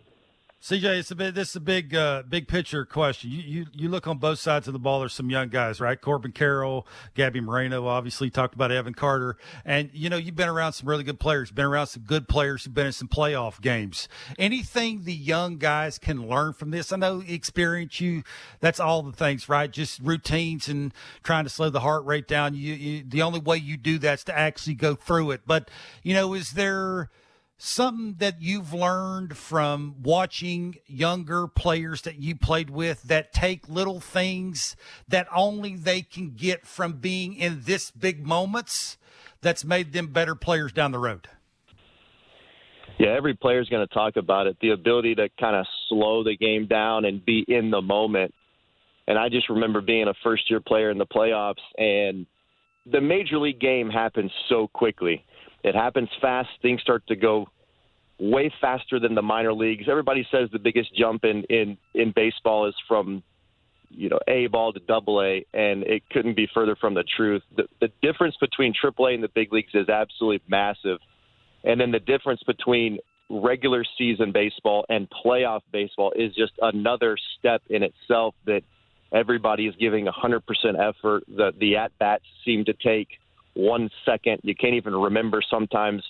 [0.63, 1.35] CJ, it's a bit.
[1.35, 3.29] This is a big, uh, big picture question.
[3.29, 5.01] You, you, you look on both sides of the ball.
[5.01, 5.99] There's some young guys, right?
[5.99, 9.35] Corbin Carroll, Gabby Moreno, obviously talked about Evan Carter,
[9.65, 11.51] and you know you've been around some really good players.
[11.51, 14.07] Been around some good players who've been in some playoff games.
[14.39, 16.93] Anything the young guys can learn from this?
[16.93, 17.99] I know experience.
[17.99, 18.23] You,
[18.61, 19.69] that's all the things, right?
[19.69, 22.55] Just routines and trying to slow the heart rate down.
[22.55, 25.41] You, you the only way you do that's to actually go through it.
[25.45, 25.69] But
[26.03, 27.09] you know, is there
[27.57, 33.99] something that you've learned from watching younger players that you played with that take little
[33.99, 34.75] things
[35.07, 38.97] that only they can get from being in this big moments
[39.41, 41.27] that's made them better players down the road?
[42.97, 44.57] Yeah, every player is going to talk about it.
[44.61, 48.33] The ability to kind of slow the game down and be in the moment.
[49.07, 52.25] And I just remember being a first year player in the playoffs, and
[52.85, 55.25] the major league game happens so quickly.
[55.63, 56.49] It happens fast.
[56.61, 57.47] Things start to go
[58.19, 59.85] way faster than the minor leagues.
[59.89, 63.23] Everybody says the biggest jump in in in baseball is from
[63.89, 67.43] you know A ball to Double A, and it couldn't be further from the truth.
[67.55, 70.99] The, the difference between Triple A and the big leagues is absolutely massive,
[71.63, 72.99] and then the difference between
[73.29, 78.61] regular season baseball and playoff baseball is just another step in itself that
[79.11, 80.41] everybody is giving 100%
[80.77, 81.23] effort.
[81.27, 83.07] The the at bats seem to take
[83.53, 84.41] one second.
[84.43, 86.03] You can't even remember sometimes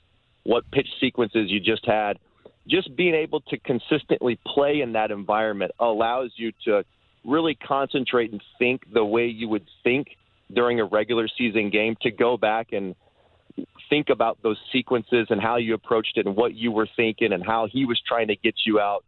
[0.44, 2.20] what pitch sequences you just had.
[2.68, 6.84] Just being able to consistently play in that environment allows you to
[7.26, 10.08] really concentrate and think the way you would think
[10.54, 12.96] during a regular season game to go back and
[13.90, 17.46] think about those sequences and how you approached it and what you were thinking and
[17.46, 19.04] how he was trying to get you out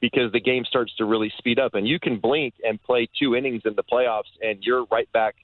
[0.00, 3.36] because the game starts to really speed up and you can blink and play two
[3.36, 5.36] innings in the playoffs and you're right back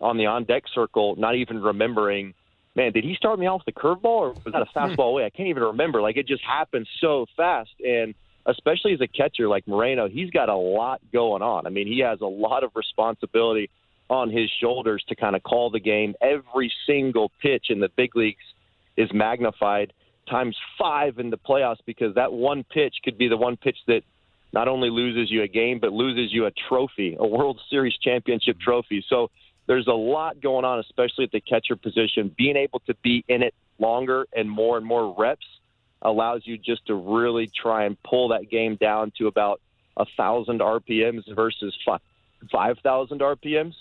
[0.00, 2.34] on the on deck circle not even remembering
[2.76, 4.78] man, did he start me off with a curveball or was that a hmm.
[4.78, 5.24] fastball away?
[5.24, 6.02] I can't even remember.
[6.02, 7.70] Like it just happened so fast.
[7.84, 8.14] And
[8.46, 11.66] especially as a catcher like Moreno, he's got a lot going on.
[11.66, 13.70] I mean, he has a lot of responsibility
[14.10, 16.14] on his shoulders to kind of call the game.
[16.20, 18.44] Every single pitch in the big leagues
[18.96, 19.92] is magnified
[20.28, 24.02] times five in the playoffs because that one pitch could be the one pitch that
[24.52, 28.58] not only loses you a game but loses you a trophy, a World Series championship
[28.60, 29.04] trophy.
[29.08, 29.30] So
[29.66, 32.34] there's a lot going on, especially at the catcher position.
[32.36, 35.46] Being able to be in it longer and more and more reps
[36.02, 39.60] allows you just to really try and pull that game down to about
[39.96, 41.74] a thousand RPMs versus
[42.52, 43.74] five thousand RPMs,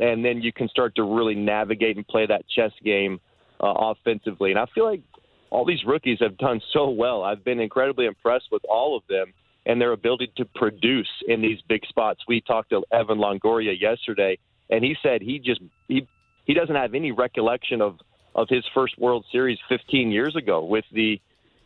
[0.00, 3.20] and then you can start to really navigate and play that chess game
[3.62, 4.50] uh, offensively.
[4.50, 5.02] And I feel like
[5.50, 7.22] all these rookies have done so well.
[7.22, 9.32] I've been incredibly impressed with all of them
[9.66, 12.20] and their ability to produce in these big spots.
[12.26, 14.38] We talked to Evan Longoria yesterday
[14.72, 16.08] and he said he just he
[16.46, 17.98] he doesn't have any recollection of
[18.34, 21.20] of his first World Series 15 years ago with the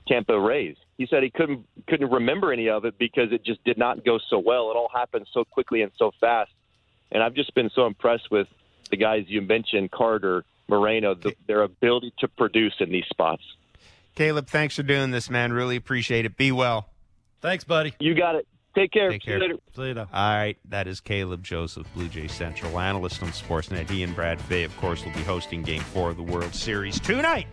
[0.09, 0.77] Tampa Rays.
[0.99, 4.19] He said he couldn't couldn't remember any of it because it just did not go
[4.29, 4.71] so well.
[4.71, 6.51] It all happened so quickly and so fast.
[7.13, 8.49] And I've just been so impressed with
[8.91, 13.43] the guys you mentioned, Carter, Moreno, the, their ability to produce in these spots.
[14.17, 15.53] Caleb, thanks for doing this, man.
[15.53, 16.37] Really appreciate it.
[16.37, 16.89] Be well.
[17.41, 17.95] Thanks, buddy.
[18.01, 18.49] You got it.
[18.77, 19.11] Take care.
[19.11, 19.39] Take care.
[19.39, 19.61] See you later.
[19.75, 20.07] See you later.
[20.13, 20.59] All right.
[20.69, 23.89] That is Caleb Joseph, Blue Jay Central analyst on Sportsnet.
[23.89, 27.01] He and Brad Fay, of course, will be hosting Game 4 of the World Series
[27.01, 27.47] tonight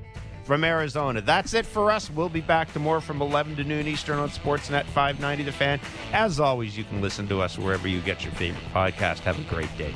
[0.44, 1.22] from Arizona.
[1.22, 2.10] That's it for us.
[2.10, 5.80] We'll be back to more from 11 to noon Eastern on Sportsnet 590 The Fan.
[6.12, 9.20] As always, you can listen to us wherever you get your favorite podcast.
[9.20, 9.94] Have a great day.